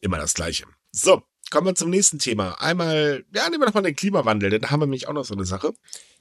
[0.00, 0.64] Immer das Gleiche.
[0.92, 1.22] So,
[1.54, 2.60] kommen wir zum nächsten Thema.
[2.60, 5.24] Einmal, ja, nehmen wir doch mal den Klimawandel, denn da haben wir nämlich auch noch
[5.24, 5.72] so eine Sache.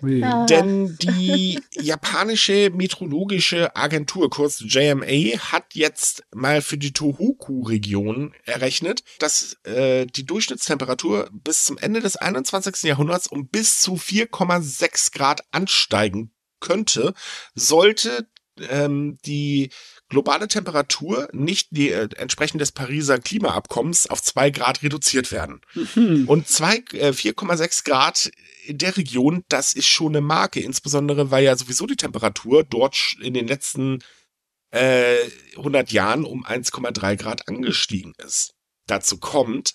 [0.03, 0.45] Ja.
[0.45, 9.57] Denn die japanische meteorologische Agentur, kurz JMA, hat jetzt mal für die Tohoku-Region errechnet, dass
[9.63, 12.83] äh, die Durchschnittstemperatur bis zum Ende des 21.
[12.83, 17.15] Jahrhunderts um bis zu 4,6 Grad ansteigen könnte,
[17.55, 18.27] sollte
[18.69, 19.71] ähm, die
[20.13, 25.61] globale Temperatur nicht die, äh, entsprechend des Pariser Klimaabkommens auf 2 Grad reduziert werden.
[25.95, 26.29] Hm.
[26.29, 28.31] Und zwei, äh, 4,6 Grad
[28.65, 33.17] in der Region, das ist schon eine Marke, insbesondere weil ja sowieso die Temperatur dort
[33.21, 33.99] in den letzten
[34.71, 35.17] äh,
[35.57, 38.53] 100 Jahren um 1,3 Grad angestiegen ist.
[38.85, 39.73] Dazu kommt,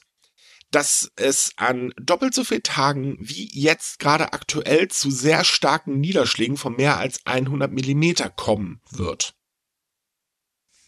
[0.71, 6.57] dass es an doppelt so vielen Tagen wie jetzt gerade aktuell zu sehr starken Niederschlägen
[6.57, 9.35] von mehr als 100 Millimeter kommen wird.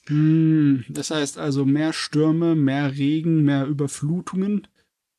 [0.06, 4.66] Hm, Das heißt also mehr Stürme, mehr Regen, mehr Überflutungen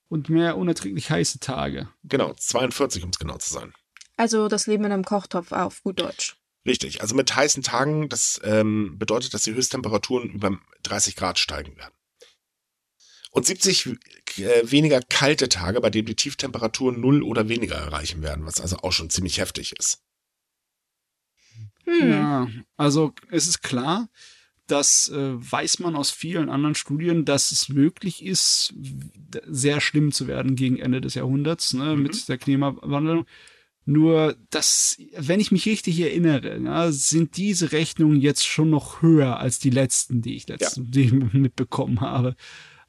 [0.10, 1.88] und mehr unerträglich heiße Tage.
[2.04, 3.74] Genau, 42, um es genau zu sein.
[4.18, 6.36] also das Leben in einem Kochtopf auf gut Deutsch.
[6.66, 11.76] Richtig, also mit heißen Tagen, das ähm, bedeutet, dass die Höchsttemperaturen über 30 Grad steigen
[11.78, 11.94] werden.
[13.32, 13.88] Und 70
[14.38, 18.78] äh, weniger kalte Tage, bei denen die Tieftemperaturen 0 oder weniger erreichen werden, was also
[18.80, 20.04] auch schon ziemlich heftig ist.
[21.86, 22.12] Hm.
[22.12, 24.10] Ja, also es ist klar,
[24.72, 28.74] das äh, weiß man aus vielen anderen Studien, dass es möglich ist,
[29.48, 32.04] sehr schlimm zu werden gegen Ende des Jahrhunderts ne, Mhm.
[32.04, 33.26] mit der Klimawandlung.
[33.86, 39.38] Nur, dass, wenn ich mich richtig erinnere, ja, sind diese Rechnungen jetzt schon noch höher
[39.38, 42.36] als die letzten, die ich letzten, die ich mitbekommen habe.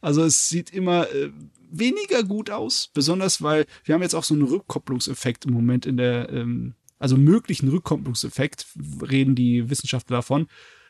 [0.02, 1.30] Also es sieht immer äh,
[1.70, 5.96] weniger gut aus, besonders weil wir haben jetzt auch so einen Rückkopplungseffekt im Moment in
[5.96, 8.66] der, ähm, also möglichen Rückkopplungseffekt,
[9.00, 10.46] reden die Wissenschaftler davon,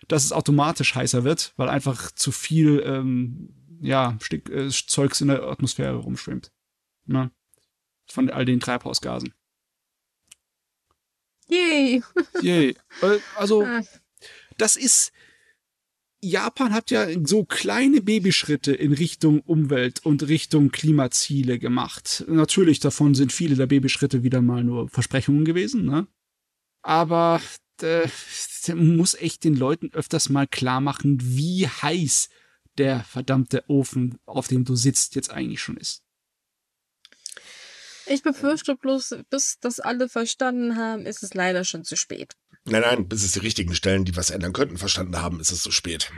[0.09, 5.29] dass es automatisch heißer wird, weil einfach zu viel ähm, ja, Stick, äh, Zeugs in
[5.29, 6.53] der Atmosphäre rumschwimmt.
[7.05, 7.31] Ne?
[8.07, 9.35] Von all den Treibhausgasen.
[11.49, 12.03] Yay.
[12.43, 12.77] Yay.
[13.03, 13.83] Äh, also, Ah.
[14.59, 15.13] das ist.
[16.25, 22.25] Japan hat ja so kleine Babyschritte in Richtung Umwelt und Richtung Klimaziele gemacht.
[22.29, 26.07] Natürlich, davon sind viele der Babyschritte wieder mal nur Versprechungen gewesen, ne?
[26.83, 27.41] Aber
[27.83, 28.11] der
[28.75, 32.29] muss echt den Leuten öfters mal klar machen, wie heiß
[32.79, 36.03] der verdammte Ofen, auf dem du sitzt, jetzt eigentlich schon ist.
[38.07, 42.35] Ich befürchte bloß, bis das alle verstanden haben, ist es leider schon zu spät.
[42.65, 45.63] Nein, nein, bis es die richtigen Stellen, die was ändern könnten, verstanden haben, ist es
[45.63, 46.11] zu spät.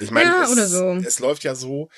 [0.00, 0.94] Ich meine, Ja, es, so.
[0.96, 1.88] es läuft ja so,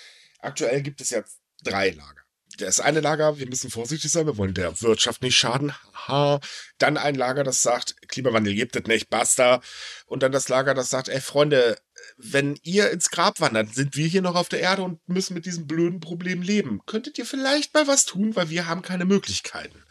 [0.40, 1.22] aktuell gibt es ja
[1.62, 2.19] drei Lager.
[2.60, 5.72] Das eine Lager, wir müssen vorsichtig sein, wir wollen der Wirtschaft nicht schaden.
[6.08, 6.40] Ha.
[6.78, 9.60] Dann ein Lager, das sagt, Klimawandel gibt es nicht, basta.
[10.06, 11.78] Und dann das Lager, das sagt, ey Freunde,
[12.16, 15.46] wenn ihr ins Grab wandert, sind wir hier noch auf der Erde und müssen mit
[15.46, 16.80] diesem blöden Problem leben.
[16.86, 19.82] Könntet ihr vielleicht mal was tun, weil wir haben keine Möglichkeiten.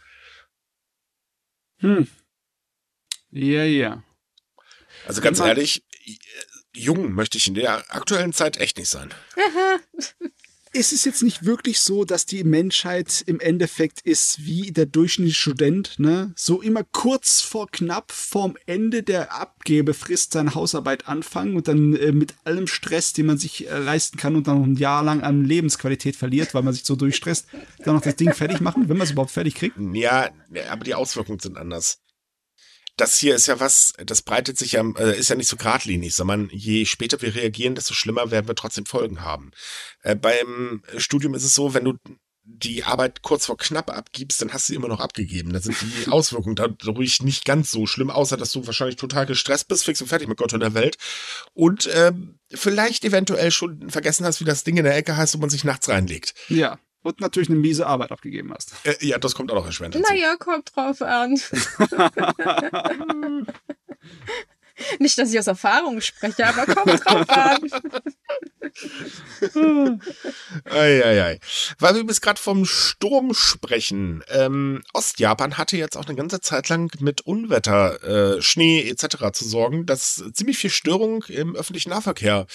[1.77, 2.07] Hm.
[3.31, 4.03] Ja, ja.
[5.07, 5.85] Also ganz ehrlich,
[6.73, 9.13] jung möchte ich in der aktuellen Zeit echt nicht sein.
[10.73, 15.39] ist es jetzt nicht wirklich so, dass die Menschheit im Endeffekt ist wie der durchschnittliche
[15.39, 16.31] Student, ne?
[16.35, 22.11] So immer kurz vor knapp vorm Ende der Abgebefrist seine Hausarbeit anfangen und dann äh,
[22.11, 25.21] mit allem Stress, den man sich äh, leisten kann und dann noch ein Jahr lang
[25.21, 27.47] an Lebensqualität verliert, weil man sich so durchstresst,
[27.83, 29.75] dann noch das Ding fertig machen, wenn man es überhaupt fertig kriegt.
[29.93, 30.29] Ja,
[30.69, 31.99] aber die Auswirkungen sind anders.
[32.99, 36.13] Das hier ist ja was, das breitet sich ja, äh, ist ja nicht so geradlinig,
[36.13, 39.51] sondern je später wir reagieren, desto schlimmer werden wir trotzdem Folgen haben.
[40.01, 41.93] Äh, beim Studium ist es so, wenn du
[42.43, 45.53] die Arbeit kurz vor knapp abgibst, dann hast du sie immer noch abgegeben.
[45.53, 49.69] Dann sind die Auswirkungen dadurch nicht ganz so schlimm, außer dass du wahrscheinlich total gestresst
[49.69, 50.97] bist, fix und fertig mit Gott und der Welt.
[51.53, 55.39] Und ähm, vielleicht eventuell schon vergessen hast, wie das Ding in der Ecke heißt, wo
[55.39, 56.33] man sich nachts reinlegt.
[56.49, 56.79] Ja.
[57.01, 58.73] Und natürlich eine miese Arbeit abgegeben hast.
[58.83, 60.11] Äh, ja, das kommt auch noch erschwerend dazu.
[60.11, 61.39] Naja, kommt drauf an.
[64.99, 67.69] Nicht, dass ich aus Erfahrung spreche, aber kommt drauf an.
[70.65, 71.39] Eieiei.
[71.79, 74.23] Weil wir bis gerade vom Sturm sprechen.
[74.29, 79.31] Ähm, Ostjapan hatte jetzt auch eine ganze Zeit lang mit Unwetter, äh, Schnee etc.
[79.33, 82.47] zu sorgen, das ziemlich viel Störung im öffentlichen Nahverkehr,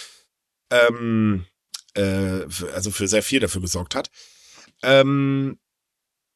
[0.70, 1.46] ähm,
[1.94, 2.42] äh,
[2.72, 4.10] also für sehr viel dafür gesorgt hat.
[4.84, 5.58] Ähm,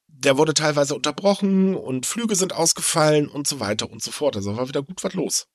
[0.06, 4.36] der wurde teilweise unterbrochen und Flüge sind ausgefallen und so weiter und so fort.
[4.36, 5.48] Also war wieder gut was los.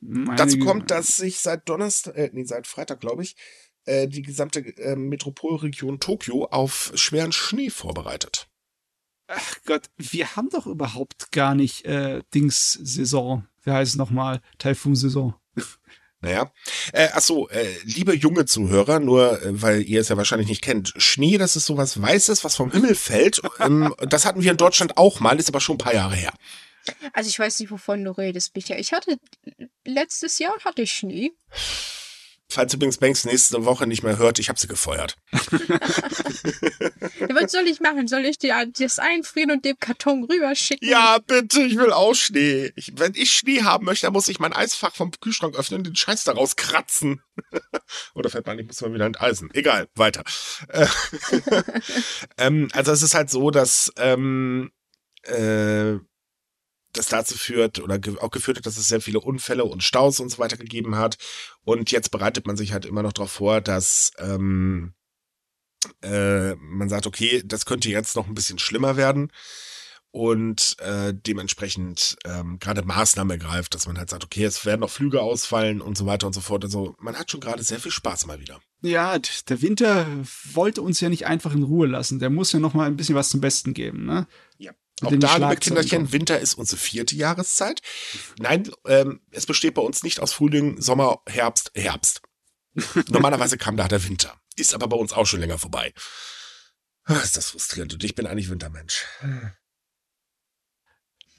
[0.00, 3.36] Meine Dazu kommt, dass sich seit Donnerstag, äh, nee, seit Freitag, glaube ich,
[3.84, 8.48] äh, die gesamte äh, Metropolregion Tokio auf schweren Schnee vorbereitet.
[9.28, 13.46] Ach Gott, wir haben doch überhaupt gar nicht äh, Dings-Saison.
[13.62, 14.40] Wie heißt es nochmal?
[14.58, 15.34] Taifun-Saison.
[16.22, 16.52] Naja.
[16.92, 20.62] Äh, ach so, äh, liebe junge Zuhörer, nur äh, weil ihr es ja wahrscheinlich nicht
[20.62, 23.42] kennt, Schnee, das ist sowas Weißes, was vom Himmel fällt.
[23.58, 26.32] ähm, das hatten wir in Deutschland auch mal, ist aber schon ein paar Jahre her.
[27.12, 28.76] Also ich weiß nicht, wovon du redest, Micha.
[28.76, 29.18] Ich hatte
[29.84, 31.32] letztes Jahr hatte ich Schnee.
[32.52, 35.16] Falls übrigens Banks nächste Woche nicht mehr hört, ich habe sie gefeuert.
[35.32, 38.08] Ja, Was soll ich machen?
[38.08, 40.86] Soll ich dir das einfrieren und dem Karton rüberschicken?
[40.86, 42.70] Ja, bitte, ich will auch Schnee.
[42.76, 45.86] Ich, wenn ich Schnee haben möchte, dann muss ich mein Eisfach vom Kühlschrank öffnen und
[45.86, 47.22] den Scheiß daraus kratzen.
[48.14, 49.48] Oder fällt man, ich muss mal wieder enteisen.
[49.54, 50.22] Egal, weiter.
[50.68, 50.86] Äh,
[52.36, 54.72] ähm, also es ist halt so, dass ähm,
[55.22, 55.94] äh,
[56.92, 60.28] das dazu führt oder auch geführt hat, dass es sehr viele Unfälle und Staus und
[60.28, 61.18] so weiter gegeben hat.
[61.64, 64.94] Und jetzt bereitet man sich halt immer noch darauf vor, dass ähm,
[66.02, 69.32] äh, man sagt, okay, das könnte jetzt noch ein bisschen schlimmer werden
[70.12, 74.90] und äh, dementsprechend ähm, gerade Maßnahmen ergreift, dass man halt sagt, okay, es werden noch
[74.90, 76.64] Flüge ausfallen und so weiter und so fort.
[76.64, 78.60] Also man hat schon gerade sehr viel Spaß mal wieder.
[78.82, 80.06] Ja, der Winter
[80.52, 82.18] wollte uns ja nicht einfach in Ruhe lassen.
[82.18, 84.26] Der muss ja noch mal ein bisschen was zum Besten geben, ne?
[84.58, 84.72] Ja.
[85.02, 86.12] Auch da, liebe Kinderchen.
[86.12, 87.82] Winter ist unsere vierte Jahreszeit.
[88.38, 92.22] Nein, ähm, es besteht bei uns nicht aus Frühling, Sommer, Herbst, Herbst.
[93.08, 94.40] Normalerweise kam da der Winter.
[94.56, 95.92] Ist aber bei uns auch schon länger vorbei.
[97.04, 99.04] Ah, Ist das frustrierend und ich bin eigentlich Wintermensch.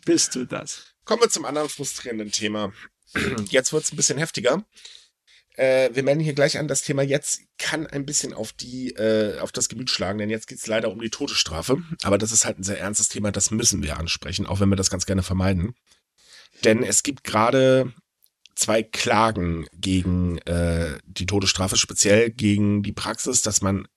[0.05, 0.93] Bist du das?
[1.05, 2.73] Kommen wir zum anderen frustrierenden Thema.
[3.49, 4.65] Jetzt wird es ein bisschen heftiger.
[5.55, 9.39] Äh, wir melden hier gleich an, das Thema jetzt kann ein bisschen auf die, äh,
[9.39, 11.77] auf das Gemüt schlagen, denn jetzt geht es leider um die Todesstrafe.
[12.03, 14.75] Aber das ist halt ein sehr ernstes Thema, das müssen wir ansprechen, auch wenn wir
[14.75, 15.75] das ganz gerne vermeiden.
[16.63, 17.93] Denn es gibt gerade
[18.55, 23.87] zwei Klagen gegen äh, die Todesstrafe, speziell gegen die Praxis, dass man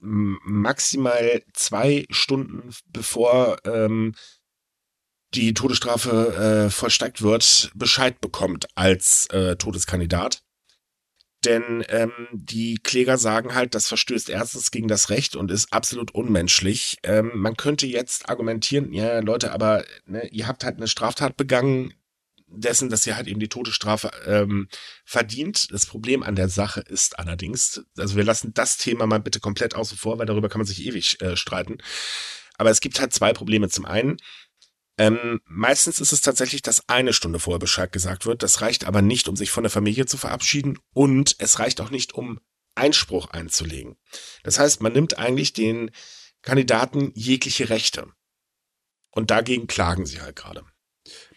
[0.00, 4.14] maximal zwei Stunden bevor ähm,
[5.34, 10.42] die Todesstrafe äh, vollstreckt wird, Bescheid bekommt als äh, Todeskandidat.
[11.44, 16.14] Denn ähm, die Kläger sagen halt, das verstößt erstens gegen das Recht und ist absolut
[16.14, 16.98] unmenschlich.
[17.02, 21.92] Ähm, man könnte jetzt argumentieren, ja Leute, aber ne, ihr habt halt eine Straftat begangen,
[22.46, 24.68] dessen, dass ihr halt eben die Todesstrafe ähm,
[25.04, 25.72] verdient.
[25.72, 29.74] Das Problem an der Sache ist allerdings, also wir lassen das Thema mal bitte komplett
[29.74, 31.78] außen vor, weil darüber kann man sich ewig äh, streiten.
[32.56, 33.68] Aber es gibt halt zwei Probleme.
[33.68, 34.16] Zum einen,
[34.96, 38.42] Ähm, meistens ist es tatsächlich, dass eine Stunde vorher Bescheid gesagt wird.
[38.42, 41.90] Das reicht aber nicht, um sich von der Familie zu verabschieden und es reicht auch
[41.90, 42.40] nicht, um
[42.76, 43.96] Einspruch einzulegen.
[44.42, 45.90] Das heißt, man nimmt eigentlich den
[46.42, 48.12] Kandidaten jegliche Rechte.
[49.10, 50.64] Und dagegen klagen sie halt gerade.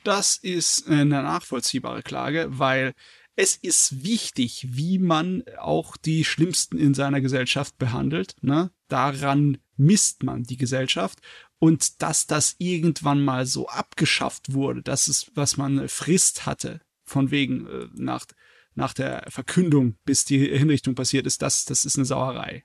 [0.03, 2.93] Das ist eine nachvollziehbare Klage, weil
[3.36, 8.36] es ist wichtig, wie man auch die Schlimmsten in seiner Gesellschaft behandelt.
[8.41, 8.72] Ne?
[8.88, 11.20] Daran misst man die Gesellschaft.
[11.60, 17.32] Und dass das irgendwann mal so abgeschafft wurde, dass es, was man Frist hatte, von
[17.32, 18.26] wegen äh, nach,
[18.76, 22.64] nach der Verkündung, bis die Hinrichtung passiert ist, das, das ist eine Sauerei.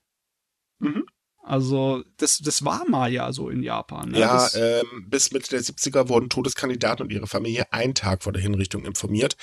[0.78, 1.06] Mhm.
[1.44, 4.10] Also, das, das war mal ja so in Japan.
[4.10, 4.20] Ne?
[4.20, 8.42] Ja, ähm, bis Mitte der 70er wurden Todeskandidaten und ihre Familie einen Tag vor der
[8.42, 9.36] Hinrichtung informiert.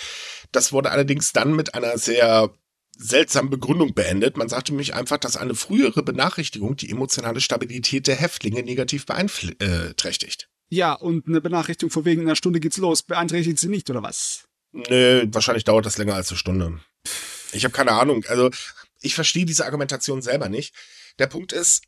[0.54, 2.52] Das wurde allerdings dann mit einer sehr
[3.00, 4.38] seltsamen Begründung beendet.
[4.38, 10.50] Man sagte nämlich einfach, dass eine frühere Benachrichtigung die emotionale Stabilität der Häftlinge negativ beeinträchtigt.
[10.70, 14.48] Ja, und eine Benachrichtigung vor wegen einer Stunde geht's los, beeinträchtigt sie nicht, oder was?
[14.72, 16.80] Nö, wahrscheinlich dauert das länger als eine Stunde.
[17.54, 18.26] Ich habe keine Ahnung.
[18.28, 18.52] Also,
[19.02, 20.76] ich verstehe diese Argumentation selber nicht.
[21.18, 21.84] Der Punkt ist,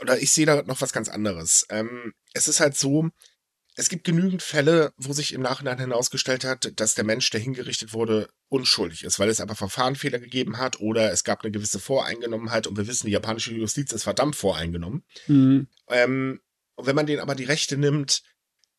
[0.00, 1.66] oder ich sehe da noch was ganz anderes.
[1.70, 3.08] Ähm, es ist halt so,
[3.74, 7.92] es gibt genügend Fälle, wo sich im Nachhinein hinausgestellt hat, dass der Mensch, der hingerichtet
[7.92, 12.66] wurde, unschuldig ist, weil es aber Verfahrenfehler gegeben hat oder es gab eine gewisse Voreingenommenheit
[12.66, 15.04] und wir wissen, die japanische Justiz ist verdammt voreingenommen.
[15.26, 15.68] Mhm.
[15.88, 16.40] Ähm,
[16.74, 18.22] und wenn man denen aber die Rechte nimmt,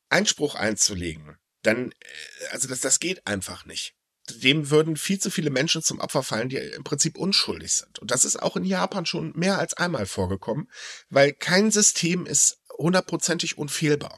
[0.09, 3.95] Einspruch einzulegen, dann, äh, also das, das geht einfach nicht
[4.29, 7.99] dem würden viel zu viele Menschen zum Opfer fallen, die im Prinzip unschuldig sind.
[7.99, 10.69] Und das ist auch in Japan schon mehr als einmal vorgekommen,
[11.09, 14.17] weil kein System ist hundertprozentig unfehlbar.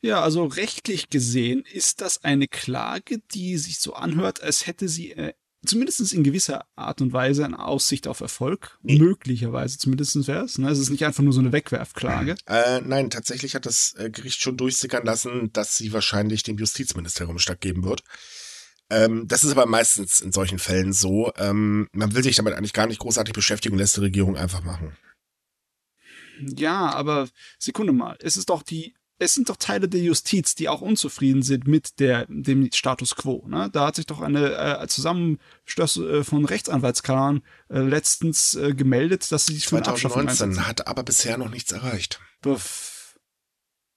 [0.00, 5.12] Ja, also rechtlich gesehen ist das eine Klage, die sich so anhört, als hätte sie
[5.12, 5.32] äh,
[5.66, 8.78] zumindest in gewisser Art und Weise eine Aussicht auf Erfolg.
[8.82, 8.98] Nee.
[8.98, 10.58] Möglicherweise zumindest wäre es.
[10.58, 10.70] Ne?
[10.70, 12.36] Es ist nicht einfach nur so eine Wegwerfklage.
[12.46, 17.38] Äh, nein, tatsächlich hat das äh, Gericht schon durchsickern lassen, dass sie wahrscheinlich dem Justizministerium
[17.38, 18.02] stattgeben wird.
[18.90, 21.32] Ähm, das ist aber meistens in solchen Fällen so.
[21.36, 24.96] Ähm, man will sich damit eigentlich gar nicht großartig beschäftigen, lässt die Regierung einfach machen.
[26.40, 27.28] Ja, aber
[27.58, 28.16] Sekunde mal.
[28.20, 31.98] Es ist doch die, es sind doch Teile der Justiz, die auch unzufrieden sind mit
[31.98, 33.44] der, dem Status quo.
[33.48, 33.68] Ne?
[33.72, 39.46] Da hat sich doch eine äh, Zusammenstoß äh, von Rechtsanwaltskammern äh, letztens äh, gemeldet, dass
[39.46, 42.20] sie sich für 2019 hat aber bisher noch nichts erreicht.
[42.42, 42.94] Bef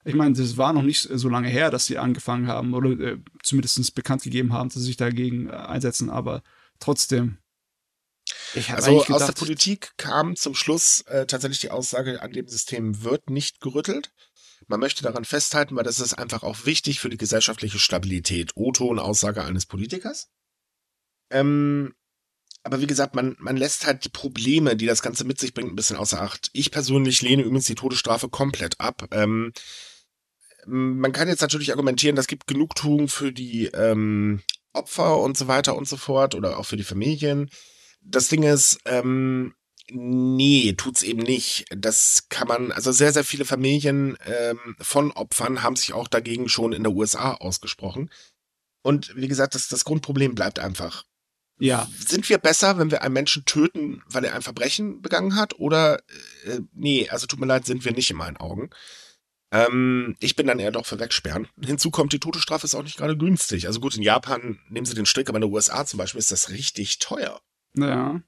[0.04, 3.18] ich meine, das war noch nicht so lange her, dass sie angefangen haben oder äh,
[3.44, 6.42] zumindest bekannt gegeben haben, dass sie sich dagegen äh, einsetzen, aber
[6.80, 7.38] trotzdem.
[8.68, 13.04] also gedacht, aus der Politik kam zum Schluss äh, tatsächlich die Aussage, an dem System
[13.04, 14.12] wird nicht gerüttelt.
[14.68, 18.52] Man möchte daran festhalten, weil das ist einfach auch wichtig für die gesellschaftliche Stabilität.
[18.54, 20.28] O-Ton-Aussage eines Politikers.
[21.30, 21.94] Ähm,
[22.64, 25.72] aber wie gesagt, man, man lässt halt die Probleme, die das Ganze mit sich bringt,
[25.72, 26.50] ein bisschen außer Acht.
[26.52, 29.08] Ich persönlich lehne übrigens die Todesstrafe komplett ab.
[29.10, 29.52] Ähm,
[30.66, 34.42] man kann jetzt natürlich argumentieren, das gibt Genugtuung für die ähm,
[34.72, 37.50] Opfer und so weiter und so fort oder auch für die Familien.
[38.00, 39.54] Das Ding ist, ähm,
[39.92, 41.66] nee, tut's eben nicht.
[41.70, 46.48] Das kann man, also sehr, sehr viele Familien ähm, von Opfern haben sich auch dagegen
[46.48, 48.10] schon in der USA ausgesprochen.
[48.82, 51.04] Und wie gesagt, das, das Grundproblem bleibt einfach.
[51.58, 51.88] Ja.
[51.96, 55.58] Sind wir besser, wenn wir einen Menschen töten, weil er ein Verbrechen begangen hat?
[55.58, 55.98] Oder
[56.44, 58.70] äh, nee, also tut mir leid, sind wir nicht in meinen Augen.
[59.52, 61.46] Ähm, ich bin dann eher doch für Wegsperren.
[61.62, 63.66] Hinzu kommt, die Todesstrafe ist auch nicht gerade günstig.
[63.66, 66.32] Also gut, in Japan nehmen sie den Strick, aber in den USA zum Beispiel ist
[66.32, 67.40] das richtig teuer.
[67.76, 68.20] Ja.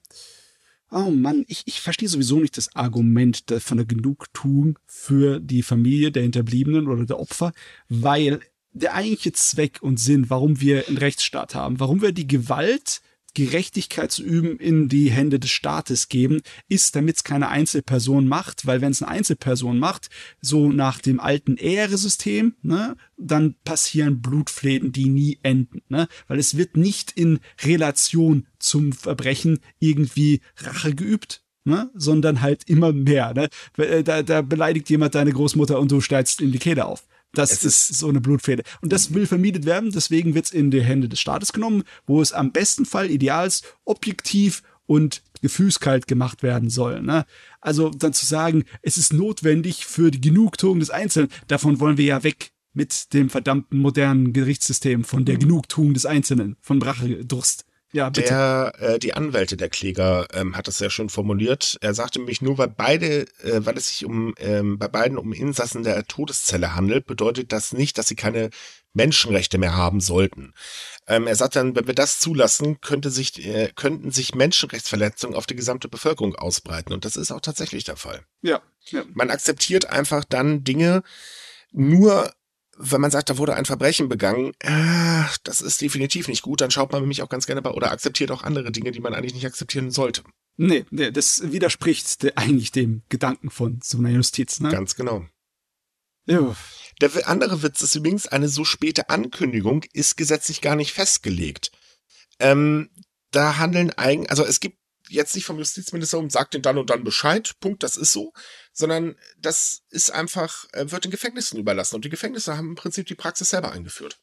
[0.97, 6.12] Oh Mann, ich, ich verstehe sowieso nicht das Argument von der Genugtuung für die Familie
[6.12, 7.53] der Hinterbliebenen oder der Opfer,
[7.88, 8.38] weil
[8.70, 13.03] der eigentliche Zweck und Sinn, warum wir einen Rechtsstaat haben, warum wir die Gewalt
[13.35, 18.66] Gerechtigkeit zu üben in die Hände des Staates geben, ist, damit es keine Einzelperson macht,
[18.66, 20.09] weil wenn es eine Einzelperson macht,
[20.41, 26.57] so nach dem alten Ehresystem, ne, dann passieren Blutfläden, die nie enden, ne, weil es
[26.57, 31.91] wird nicht in Relation zum Verbrechen irgendwie Rache geübt, Ne?
[31.95, 33.32] sondern halt immer mehr.
[33.32, 33.49] Ne?
[33.78, 37.07] Äh, da, da beleidigt jemand deine Großmutter und du steigst in die Kehle auf.
[37.35, 38.62] Das ist, ist, so eine Blutfede.
[38.80, 42.20] Und das will vermietet werden, deswegen wird es in die Hände des Staates genommen, wo
[42.20, 47.03] es am besten Fall ideals objektiv und gefühlskalt gemacht werden soll.
[47.03, 47.24] Ne?
[47.61, 52.05] Also dann zu sagen, es ist notwendig für die Genugtuung des Einzelnen, davon wollen wir
[52.05, 57.64] ja weg mit dem verdammten modernen Gerichtssystem von der Genugtuung des Einzelnen, von Brachedurst.
[57.95, 58.28] Ja, bitte.
[58.28, 61.78] Der, äh, die Anwälte der Kläger ähm, hat das ja schon formuliert.
[61.80, 65.32] Er sagte nämlich nur, weil beide, äh, weil es sich um ähm, bei beiden um
[65.32, 68.51] Insassen der Todeszelle handelt, bedeutet das nicht, dass sie keine
[68.95, 70.55] Menschenrechte mehr haben sollten.
[71.07, 75.47] Ähm, er sagt dann, wenn wir das zulassen, könnte sich, äh, könnten sich Menschenrechtsverletzungen auf
[75.47, 76.92] die gesamte Bevölkerung ausbreiten.
[76.92, 78.24] Und das ist auch tatsächlich der Fall.
[78.42, 78.61] Ja.
[78.86, 79.05] ja.
[79.14, 81.05] Man akzeptiert einfach dann Dinge,
[81.70, 82.32] Nur
[82.77, 86.70] wenn man sagt, da wurde ein Verbrechen begangen, äh, das ist definitiv nicht gut, dann
[86.70, 89.35] schaut man nämlich auch ganz gerne bei oder akzeptiert auch andere Dinge, die man eigentlich
[89.35, 90.22] nicht akzeptieren sollte.
[90.57, 94.70] Nee, nee das widerspricht de, eigentlich dem Gedanken von so einer Justiz, ne?
[94.70, 95.27] Ganz genau.
[96.27, 96.57] Ja.
[97.01, 101.72] Der andere Witz ist übrigens, eine so späte Ankündigung ist gesetzlich gar nicht festgelegt.
[102.39, 102.91] Ähm,
[103.31, 107.05] da handeln eigen, also es gibt jetzt nicht vom Justizministerium, sagt den dann und dann
[107.05, 108.32] Bescheid, Punkt, das ist so,
[108.72, 113.07] sondern das ist einfach, äh, wird den Gefängnissen überlassen und die Gefängnisse haben im Prinzip
[113.07, 114.18] die Praxis selber eingeführt.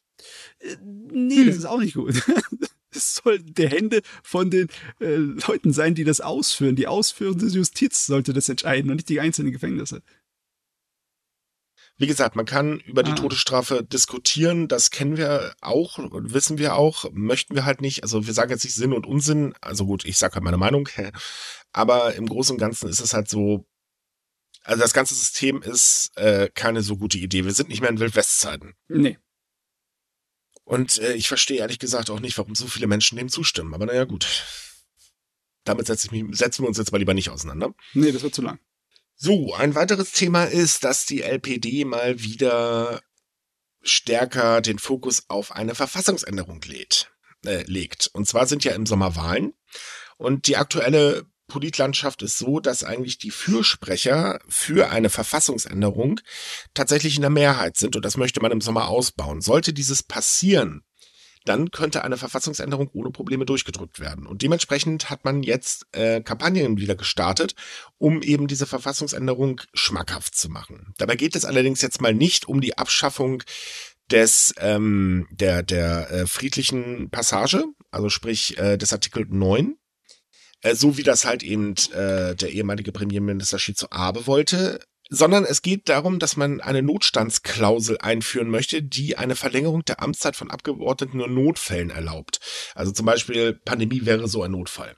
[0.58, 1.46] Äh, nee, hm.
[1.46, 2.14] das ist auch nicht gut.
[2.94, 4.68] Es soll der Hände von den
[5.00, 6.76] äh, Leuten sein, die das ausführen.
[6.76, 10.02] Die ausführende Justiz sollte das entscheiden und nicht die einzelnen Gefängnisse.
[11.98, 13.16] Wie gesagt, man kann über die ah.
[13.16, 18.02] Todesstrafe diskutieren, das kennen wir auch und wissen wir auch, möchten wir halt nicht.
[18.02, 20.88] Also wir sagen jetzt nicht Sinn und Unsinn, also gut, ich sage halt meine Meinung,
[21.72, 23.66] aber im Großen und Ganzen ist es halt so,
[24.64, 27.44] also das ganze System ist äh, keine so gute Idee.
[27.44, 28.74] Wir sind nicht mehr in Wildwestzeiten.
[28.88, 29.18] Nee.
[30.64, 33.74] Und äh, ich verstehe ehrlich gesagt auch nicht, warum so viele Menschen dem zustimmen.
[33.74, 34.26] Aber naja, gut.
[35.64, 37.74] Damit setz mich, setzen wir uns jetzt mal lieber nicht auseinander.
[37.94, 38.58] Nee, das wird zu lang.
[39.24, 43.00] So, ein weiteres Thema ist, dass die LPD mal wieder
[43.80, 47.12] stärker den Fokus auf eine Verfassungsänderung lädt,
[47.46, 48.10] äh, legt.
[48.14, 49.54] Und zwar sind ja im Sommer Wahlen.
[50.16, 56.18] Und die aktuelle Politlandschaft ist so, dass eigentlich die Fürsprecher für eine Verfassungsänderung
[56.74, 57.94] tatsächlich in der Mehrheit sind.
[57.94, 59.40] Und das möchte man im Sommer ausbauen.
[59.40, 60.82] Sollte dieses passieren,
[61.44, 64.26] dann könnte eine Verfassungsänderung ohne Probleme durchgedrückt werden.
[64.26, 67.54] Und dementsprechend hat man jetzt äh, Kampagnen wieder gestartet,
[67.98, 70.94] um eben diese Verfassungsänderung schmackhaft zu machen.
[70.98, 73.42] Dabei geht es allerdings jetzt mal nicht um die Abschaffung
[74.10, 79.76] des ähm, der der äh, friedlichen Passage, also sprich äh, des Artikel 9,
[80.62, 84.80] äh, so wie das halt eben äh, der ehemalige Premierminister Shizu Abe wollte,
[85.12, 90.36] sondern es geht darum, dass man eine Notstandsklausel einführen möchte, die eine Verlängerung der Amtszeit
[90.36, 92.40] von Abgeordneten nur Notfällen erlaubt.
[92.74, 94.96] Also zum Beispiel Pandemie wäre so ein Notfall.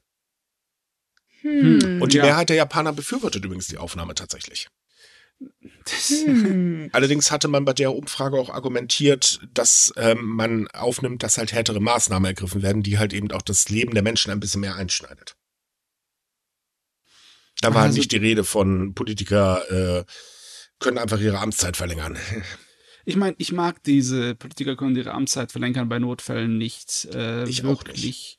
[1.41, 2.25] Hm, Und die ja.
[2.25, 4.69] Mehrheit der Japaner befürwortet übrigens die Aufnahme tatsächlich.
[5.89, 6.91] Hm.
[6.93, 11.81] Allerdings hatte man bei der Umfrage auch argumentiert, dass ähm, man aufnimmt, dass halt härtere
[11.81, 15.35] Maßnahmen ergriffen werden, die halt eben auch das Leben der Menschen ein bisschen mehr einschneidet.
[17.65, 19.63] Da war also, nicht die Rede von Politiker
[20.01, 20.05] äh,
[20.79, 22.19] können einfach ihre Amtszeit verlängern.
[23.07, 27.07] Ich meine, ich mag diese Politiker können ihre Amtszeit verlängern bei Notfällen nicht.
[27.15, 27.99] Äh, ich wirklich.
[27.99, 28.39] auch nicht.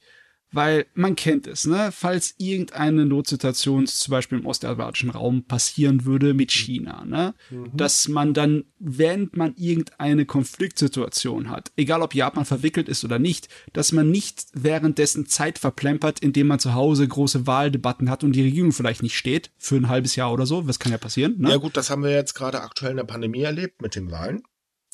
[0.55, 1.89] Weil man kennt es, ne?
[1.91, 6.57] Falls irgendeine Notsituation zum Beispiel im ostasiatischen Raum passieren würde mit mhm.
[6.57, 7.33] China, ne?
[7.49, 7.75] Mhm.
[7.75, 13.49] Dass man dann, während man irgendeine Konfliktsituation hat, egal ob Japan verwickelt ist oder nicht,
[13.73, 18.43] dass man nicht währenddessen Zeit verplempert, indem man zu Hause große Wahldebatten hat und die
[18.43, 20.61] Regierung vielleicht nicht steht für ein halbes Jahr oder so.
[20.61, 21.49] Das kann ja passieren, ne?
[21.49, 24.41] Ja gut, das haben wir jetzt gerade aktuell in der Pandemie erlebt mit den Wahlen.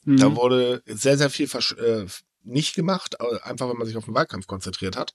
[0.06, 0.18] Mhm.
[0.18, 2.06] Da wurde sehr, sehr viel äh,
[2.44, 5.14] nicht gemacht, einfach weil man sich auf den Wahlkampf konzentriert hat.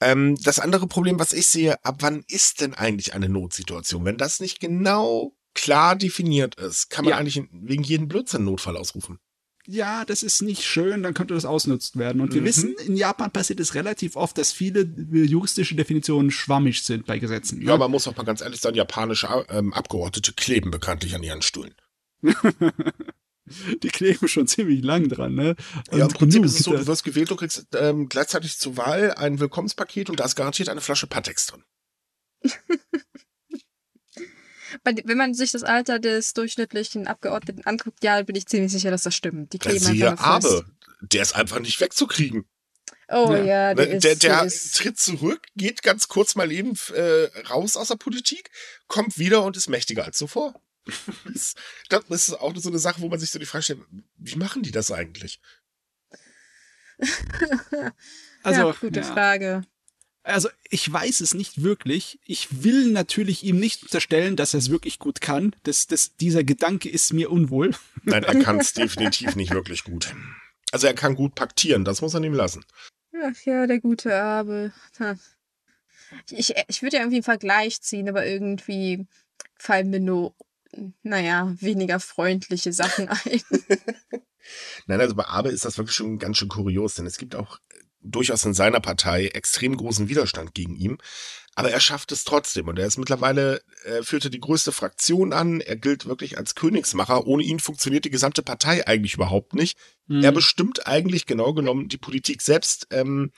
[0.00, 4.04] Ähm, das andere Problem, was ich sehe, ab wann ist denn eigentlich eine Notsituation?
[4.04, 7.18] Wenn das nicht genau klar definiert ist, kann man ja.
[7.18, 9.18] eigentlich wegen jedem Blödsinn Notfall ausrufen.
[9.64, 12.20] Ja, das ist nicht schön, dann könnte das ausnutzt werden.
[12.20, 12.46] Und wir mhm.
[12.46, 17.62] wissen, in Japan passiert es relativ oft, dass viele juristische Definitionen schwammig sind bei Gesetzen.
[17.62, 17.78] Ja, ne?
[17.78, 21.74] man muss auch mal ganz ehrlich sein, japanische ähm, Abgeordnete kleben bekanntlich an ihren Stühlen.
[23.44, 25.56] Die kleben schon ziemlich lang dran, ne?
[25.90, 28.76] Und ja, im Prinzip ist es so, du wirst gewählt, du kriegst ähm, gleichzeitig zur
[28.76, 31.64] Wahl ein Willkommenspaket und da ist garantiert eine Flasche Patex drin.
[34.84, 39.02] Wenn man sich das Alter des durchschnittlichen Abgeordneten anguckt, ja, bin ich ziemlich sicher, dass
[39.02, 39.52] das stimmt.
[39.52, 40.64] Die kleben ja, einfach aber
[41.02, 42.46] der ist einfach nicht wegzukriegen.
[43.08, 44.76] Oh ja, ja der, ist, der, der ist.
[44.76, 48.50] tritt zurück, geht ganz kurz mal eben äh, raus aus der Politik,
[48.86, 50.54] kommt wieder und ist mächtiger als zuvor
[50.84, 51.54] das,
[52.10, 53.80] ist auch so eine Sache, wo man sich so die Frage stellt,
[54.16, 55.40] wie machen die das eigentlich?
[58.42, 59.06] also, ja, gute ja.
[59.06, 59.62] Frage.
[60.24, 62.20] Also, ich weiß es nicht wirklich.
[62.24, 65.54] Ich will natürlich ihm nicht unterstellen, dass er es wirklich gut kann.
[65.64, 67.72] Das, das, dieser Gedanke ist mir unwohl.
[68.04, 70.14] Nein, er kann es definitiv nicht wirklich gut.
[70.70, 72.64] Also, er kann gut paktieren, das muss er ihm lassen.
[73.20, 74.72] Ach ja, der gute Abe.
[76.30, 79.06] Ich, ich würde ja irgendwie einen Vergleich ziehen, aber irgendwie
[79.58, 80.34] fallen mir nur
[81.02, 83.42] naja, weniger freundliche Sachen ein.
[84.86, 87.58] Nein, also bei Abe ist das wirklich schon ganz schön kurios, denn es gibt auch
[88.00, 90.98] durchaus in seiner Partei extrem großen Widerstand gegen ihn.
[91.54, 95.60] Aber er schafft es trotzdem und er ist mittlerweile, er führte die größte Fraktion an,
[95.60, 97.26] er gilt wirklich als Königsmacher.
[97.26, 99.76] Ohne ihn funktioniert die gesamte Partei eigentlich überhaupt nicht.
[100.06, 100.24] Mhm.
[100.24, 102.86] Er bestimmt eigentlich genau genommen die Politik selbst.
[102.90, 103.32] Ähm,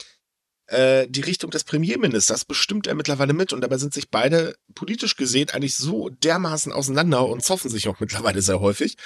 [0.66, 5.16] äh, die Richtung des Premierministers bestimmt er mittlerweile mit und dabei sind sich beide politisch
[5.16, 8.96] gesehen eigentlich so dermaßen auseinander und zoffen sich auch mittlerweile sehr häufig,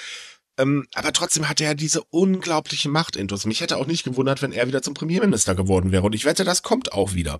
[0.57, 3.45] Ähm, aber trotzdem hat er diese unglaubliche Macht intus.
[3.45, 6.03] Mich hätte auch nicht gewundert, wenn er wieder zum Premierminister geworden wäre.
[6.03, 7.39] Und ich wette, das kommt auch wieder.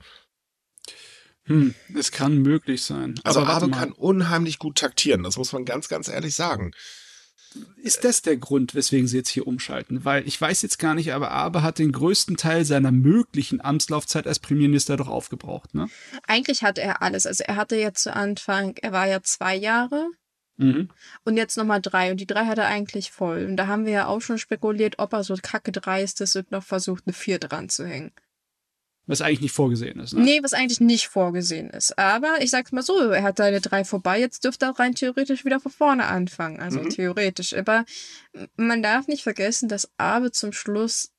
[1.43, 3.15] Hm, es kann möglich sein.
[3.23, 6.71] Also Abe kann unheimlich gut taktieren, das muss man ganz, ganz ehrlich sagen.
[7.81, 10.05] Ist das der Grund, weswegen sie jetzt hier umschalten?
[10.05, 14.27] Weil ich weiß jetzt gar nicht, aber Abe hat den größten Teil seiner möglichen Amtslaufzeit
[14.27, 15.89] als Premierminister doch aufgebraucht, ne?
[16.27, 17.25] Eigentlich hatte er alles.
[17.25, 20.07] Also er hatte jetzt zu Anfang, er war ja zwei Jahre
[20.57, 20.89] Mhm.
[21.23, 22.11] und jetzt nochmal drei.
[22.11, 23.45] Und die drei hat er eigentlich voll.
[23.45, 26.51] Und da haben wir ja auch schon spekuliert, ob er so kacke dreist ist und
[26.51, 28.11] noch versucht, eine vier dran zu hängen.
[29.09, 30.21] Was eigentlich nicht vorgesehen ist, ne?
[30.21, 31.97] Nee, was eigentlich nicht vorgesehen ist.
[31.97, 35.45] Aber ich sag's mal so, er hat seine drei vorbei, jetzt dürfte er rein theoretisch
[35.45, 36.59] wieder von vorne anfangen.
[36.59, 36.89] Also Mhm.
[36.89, 37.55] theoretisch.
[37.55, 37.85] Aber
[38.55, 41.09] man darf nicht vergessen, dass Abe zum Schluss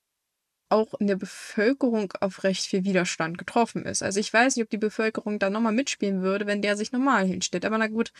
[0.69, 4.03] auch in der Bevölkerung auf recht viel Widerstand getroffen ist.
[4.03, 7.25] Also ich weiß nicht, ob die Bevölkerung da nochmal mitspielen würde, wenn der sich normal
[7.27, 7.65] hinstellt.
[7.65, 8.13] Aber na gut,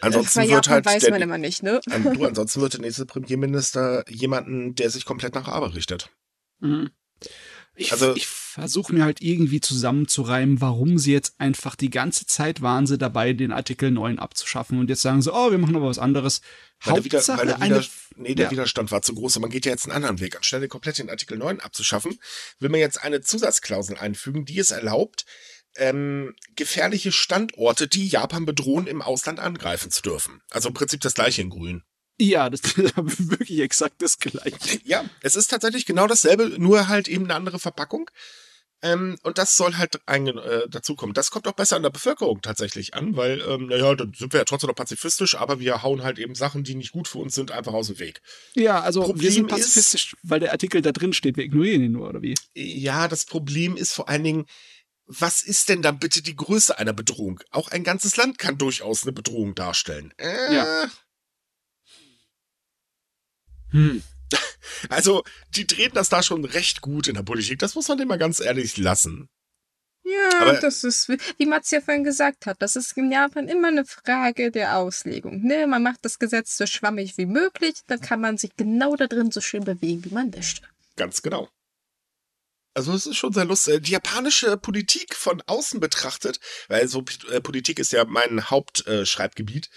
[0.00, 1.80] Ansonsten bei wird halt weiß der, man immer nicht, ne?
[1.90, 6.10] an, du, ansonsten wird der nächste Premierminister jemanden, der sich komplett nach Abe richtet.
[6.60, 6.90] Mhm.
[7.78, 12.60] Ich, Also- ich versuche mir halt irgendwie zusammenzureimen, warum sie jetzt einfach die ganze Zeit
[12.60, 15.86] waren sie dabei, den Artikel 9 abzuschaffen und jetzt sagen sie, oh, wir machen aber
[15.86, 16.40] was anderes.
[16.80, 18.50] Weil der, Wider, Hauptsache weil der, eine, Wider, nee, der ja.
[18.50, 20.36] Widerstand war zu groß und man geht ja jetzt einen anderen Weg.
[20.36, 22.18] Anstelle komplett den Artikel 9 abzuschaffen,
[22.58, 25.24] will man jetzt eine Zusatzklausel einfügen, die es erlaubt,
[25.76, 30.40] ähm, gefährliche Standorte, die Japan bedrohen, im Ausland angreifen zu dürfen.
[30.50, 31.84] Also im Prinzip das gleiche in Grün.
[32.20, 32.76] Ja, das ist
[33.30, 34.80] wirklich exakt das Gleiche.
[34.84, 38.10] Ja, es ist tatsächlich genau dasselbe, nur halt eben eine andere Verpackung.
[38.80, 41.12] Ähm, und das soll halt einge- äh, dazukommen.
[41.12, 44.38] Das kommt auch besser an der Bevölkerung tatsächlich an, weil, ähm, naja, dann sind wir
[44.38, 47.34] ja trotzdem noch pazifistisch, aber wir hauen halt eben Sachen, die nicht gut für uns
[47.34, 48.20] sind, einfach aus dem Weg.
[48.54, 51.82] Ja, also wir Problem sind ist- pazifistisch, weil der Artikel da drin steht, wir ignorieren
[51.82, 52.36] ihn nur, oder wie?
[52.54, 54.46] Ja, das Problem ist vor allen Dingen,
[55.06, 57.40] was ist denn dann bitte die Größe einer Bedrohung?
[57.50, 60.14] Auch ein ganzes Land kann durchaus eine Bedrohung darstellen.
[60.18, 60.88] Äh, Ja.
[63.70, 64.02] Hm.
[64.90, 65.24] Also,
[65.56, 67.58] die drehen das da schon recht gut in der Politik.
[67.58, 69.28] Das muss man dem mal ganz ehrlich lassen.
[70.04, 73.68] Ja, Aber- das ist, wie Mats ja vorhin gesagt hat, das ist in Japan immer
[73.68, 75.42] eine Frage der Auslegung.
[75.42, 75.66] Ne?
[75.66, 79.30] Man macht das Gesetz so schwammig wie möglich, dann kann man sich genau da drin
[79.30, 80.62] so schön bewegen, wie man möchte.
[80.96, 81.48] Ganz genau.
[82.74, 83.82] Also es ist schon sehr lustig.
[83.82, 86.38] Die japanische Politik von außen betrachtet,
[86.68, 89.68] weil so äh, Politik ist ja mein Hauptschreibgebiet,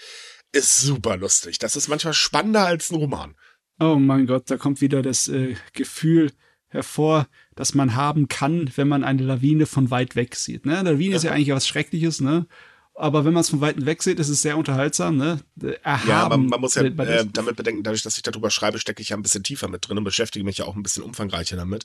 [0.52, 1.58] äh, ist super lustig.
[1.58, 3.36] Das ist manchmal spannender als ein Roman.
[3.80, 6.30] Oh mein Gott, da kommt wieder das äh, Gefühl
[6.68, 10.64] hervor, das man haben kann, wenn man eine Lawine von weit weg sieht.
[10.64, 10.80] Ne?
[10.82, 11.36] Lawine ist ja Ja.
[11.36, 12.46] eigentlich was Schreckliches, ne?
[12.94, 15.40] Aber wenn man es von weitem weg sieht, ist es sehr unterhaltsam, ne?
[15.82, 19.00] Erhaben, Ja, aber man muss ja äh, damit bedenken, dadurch, dass ich darüber schreibe, stecke
[19.02, 21.56] ich ja ein bisschen tiefer mit drin und beschäftige mich ja auch ein bisschen umfangreicher
[21.56, 21.84] damit.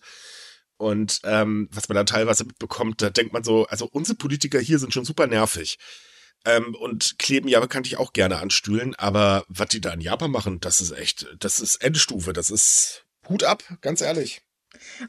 [0.76, 4.80] Und ähm, was man da teilweise mitbekommt, da denkt man so, also unsere Politiker hier
[4.80, 5.78] sind schon super nervig.
[6.48, 10.32] Ähm, und kleben ja bekanntlich auch gerne an Stühlen, aber was die da in Japan
[10.32, 14.42] machen, das ist echt, das ist Endstufe, das ist Hut ab, ganz ehrlich.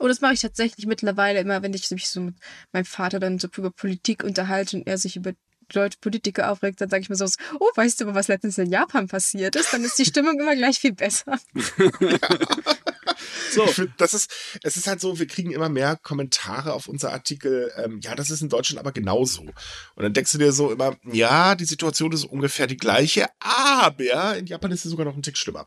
[0.01, 2.35] Und das mache ich tatsächlich mittlerweile immer, wenn ich mich so mit
[2.73, 5.33] meinem Vater dann so über Politik unterhalte und er sich über
[5.69, 7.27] deutsche Politiker aufregt, dann sage ich mir so,
[7.61, 9.73] oh, weißt du, aber was letztens in Japan passiert ist?
[9.73, 11.39] Dann ist die Stimmung immer gleich viel besser.
[13.51, 14.31] So, find, das ist,
[14.63, 17.73] es ist halt so, wir kriegen immer mehr Kommentare auf unser Artikel.
[17.77, 19.43] Ähm, ja, das ist in Deutschland aber genauso.
[19.43, 19.55] Und
[20.03, 24.47] dann denkst du dir so immer, ja, die Situation ist ungefähr die gleiche, aber in
[24.47, 25.67] Japan ist sie sogar noch ein Tick schlimmer.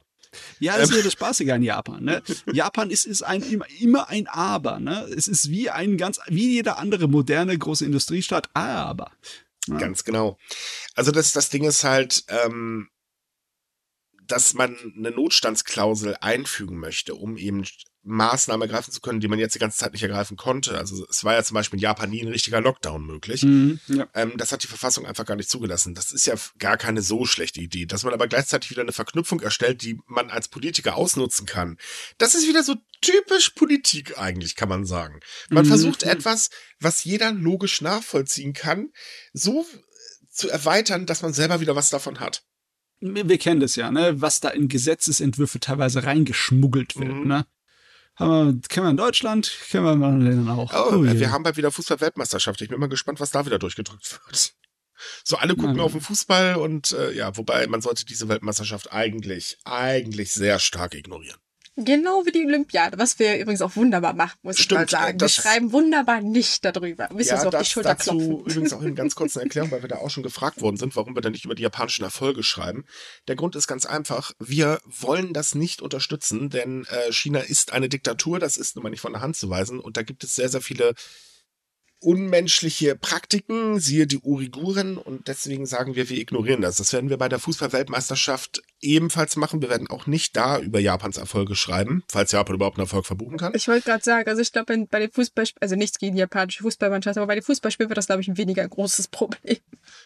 [0.59, 2.21] ja, das ist ja das Spaßige an Japan, ne?
[2.53, 5.07] Japan ist, ist ein, immer, immer ein Aber, ne?
[5.15, 9.11] Es ist wie ein ganz, wie jeder andere moderne große Industriestaat, aber.
[9.67, 9.77] Ja.
[9.77, 10.37] Ganz genau.
[10.95, 12.89] Also das, das Ding ist halt, ähm,
[14.31, 17.65] dass man eine Notstandsklausel einfügen möchte, um eben
[18.03, 20.75] Maßnahmen ergreifen zu können, die man jetzt die ganze Zeit nicht ergreifen konnte.
[20.75, 23.43] Also es war ja zum Beispiel in Japan nie ein richtiger Lockdown möglich.
[23.43, 24.07] Mhm, ja.
[24.15, 25.93] Ähm, das hat die Verfassung einfach gar nicht zugelassen.
[25.93, 27.85] Das ist ja gar keine so schlechte Idee.
[27.85, 31.77] Dass man aber gleichzeitig wieder eine Verknüpfung erstellt, die man als Politiker ausnutzen kann.
[32.17, 35.19] Das ist wieder so typisch Politik eigentlich, kann man sagen.
[35.49, 35.69] Man Mhm.
[35.69, 38.89] versucht etwas, was jeder logisch nachvollziehen kann,
[39.33, 39.63] so
[40.27, 42.43] zu erweitern, dass man selber wieder was davon hat.
[43.01, 47.27] Wir, kennen das ja, ne, was da in Gesetzesentwürfe teilweise reingeschmuggelt wird, Mhm.
[47.27, 47.45] ne?
[48.15, 48.31] Haben
[48.61, 50.73] wir, kennen wir in Deutschland, kennen wir in anderen Ländern auch.
[50.91, 51.19] Oh, je.
[51.19, 52.61] wir haben bald wieder Fußball-Weltmeisterschaft.
[52.61, 54.53] Ich bin mal gespannt, was da wieder durchgedrückt wird.
[55.23, 58.91] So, alle gucken Na, auf den Fußball und äh, ja, wobei man sollte diese Weltmeisterschaft
[58.91, 61.39] eigentlich, eigentlich sehr stark ignorieren.
[61.77, 65.13] Genau wie die Olympiade, was wir übrigens auch wunderbar machen, muss ich Stimmt, mal sagen.
[65.13, 67.07] Wir das- schreiben wunderbar nicht darüber.
[67.09, 68.39] Wir müssen uns auf die Schulter dazu klopfen.
[68.41, 71.15] übrigens auch in ganz kurzen Erklärung, weil wir da auch schon gefragt worden sind, warum
[71.15, 72.83] wir da nicht über die japanischen Erfolge schreiben.
[73.29, 77.87] Der Grund ist ganz einfach, wir wollen das nicht unterstützen, denn äh, China ist eine
[77.87, 80.35] Diktatur, das ist nun mal nicht von der Hand zu weisen und da gibt es
[80.35, 80.93] sehr, sehr viele
[82.01, 86.77] unmenschliche Praktiken, siehe die Uiguren und deswegen sagen wir, wir ignorieren das.
[86.77, 89.61] Das werden wir bei der Fußball-Weltmeisterschaft ebenfalls machen.
[89.61, 93.37] Wir werden auch nicht da über Japans Erfolge schreiben, falls Japan überhaupt einen Erfolg verbuchen
[93.37, 93.53] kann.
[93.55, 96.63] Ich wollte gerade sagen, also ich glaube, bei den Fußballspielen, also nichts gegen die japanische
[96.63, 99.57] Fußballmannschaft, aber bei den Fußballspielen wird das, glaube ich, ein weniger großes Problem.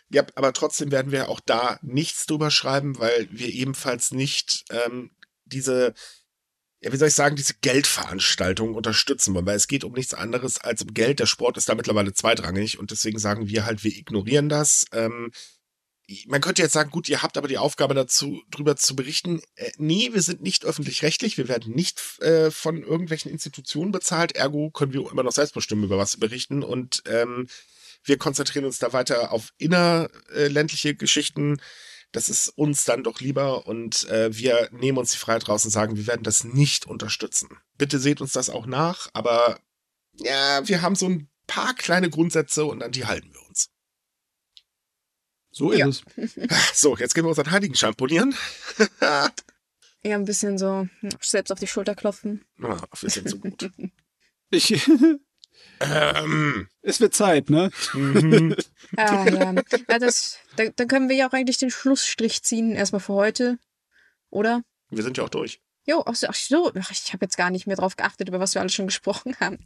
[0.09, 5.11] Ja, aber trotzdem werden wir auch da nichts drüber schreiben, weil wir ebenfalls nicht ähm,
[5.45, 5.93] diese
[6.82, 10.59] ja, wie soll ich sagen, diese Geldveranstaltung unterstützen wollen, weil es geht um nichts anderes
[10.59, 11.19] als um Geld.
[11.19, 14.86] Der Sport ist da mittlerweile zweitrangig und deswegen sagen wir halt, wir ignorieren das.
[14.91, 15.32] Ähm,
[16.28, 19.41] man könnte jetzt sagen, gut, ihr habt aber die Aufgabe dazu, drüber zu berichten.
[19.55, 24.69] Äh, nee, wir sind nicht öffentlich-rechtlich, wir werden nicht äh, von irgendwelchen Institutionen bezahlt, ergo
[24.69, 27.47] können wir immer noch selbst bestimmen, über was wir berichten und ähm,
[28.03, 31.57] wir konzentrieren uns da weiter auf innerländliche Geschichten
[32.16, 35.72] das ist uns dann doch lieber und äh, wir nehmen uns die Freiheit raus und
[35.72, 37.49] sagen, wir werden das nicht unterstützen.
[37.78, 39.59] Bitte seht uns das auch nach, aber
[40.13, 43.70] ja, wir haben so ein paar kleine Grundsätze und an die halten wir uns.
[45.51, 45.88] So ist Ja.
[45.88, 46.03] es.
[46.74, 48.36] So, jetzt gehen wir unseren Heiligenschein polieren.
[50.07, 52.45] Ja, ein bisschen so hm, selbst auf die Schulter klopfen.
[52.61, 53.72] Ah, wir sind so gut.
[54.51, 54.88] Ich,
[55.79, 57.71] ähm, es wird Zeit, ne?
[57.93, 58.55] mhm.
[58.97, 59.53] Ah, ja.
[59.89, 63.57] ja das, da, dann können wir ja auch eigentlich den Schlussstrich ziehen, erstmal für heute.
[64.29, 64.61] Oder?
[64.89, 65.59] wir sind ja auch durch.
[65.85, 66.71] Jo, ach so, ach so.
[66.79, 69.35] Ach, ich habe jetzt gar nicht mehr drauf geachtet, über was wir alles schon gesprochen
[69.39, 69.59] haben.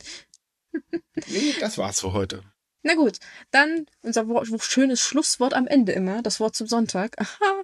[1.27, 2.43] Nee, das war's für heute.
[2.81, 3.19] Na gut,
[3.51, 4.25] dann unser
[4.59, 7.19] schönes Schlusswort am Ende immer, das Wort zum Sonntag.
[7.19, 7.63] Aha.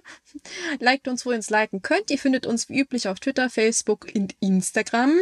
[0.78, 2.10] Liked uns, wo ihr uns liken könnt.
[2.10, 5.18] Ihr findet uns wie üblich auf Twitter, Facebook und Instagram.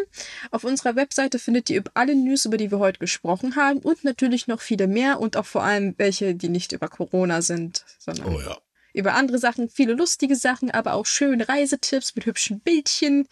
[0.50, 4.48] Auf unserer Webseite findet ihr alle News, über die wir heute gesprochen haben und natürlich
[4.48, 8.40] noch viele mehr und auch vor allem welche, die nicht über Corona sind, sondern Oh
[8.40, 8.58] ja.
[8.94, 13.26] Über andere Sachen, viele lustige Sachen, aber auch schöne Reisetipps mit hübschen Bildchen.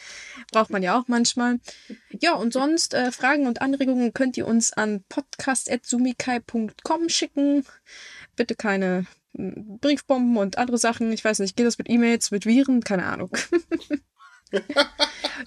[0.51, 1.61] Braucht man ja auch manchmal.
[2.11, 7.65] Ja, und sonst äh, Fragen und Anregungen könnt ihr uns an podcast.sumikai.com schicken.
[8.35, 11.13] Bitte keine mm, Briefbomben und andere Sachen.
[11.13, 12.83] Ich weiß nicht, geht das mit E-Mails, mit Viren?
[12.83, 13.31] Keine Ahnung.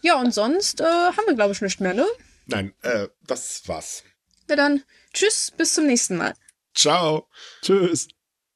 [0.01, 2.05] ja, und sonst äh, haben wir, glaube ich, nicht mehr, ne?
[2.45, 4.03] Nein, äh, das war's.
[4.47, 4.81] Na dann,
[5.13, 6.35] tschüss, bis zum nächsten Mal.
[6.73, 7.27] Ciao.
[7.61, 8.07] Tschüss.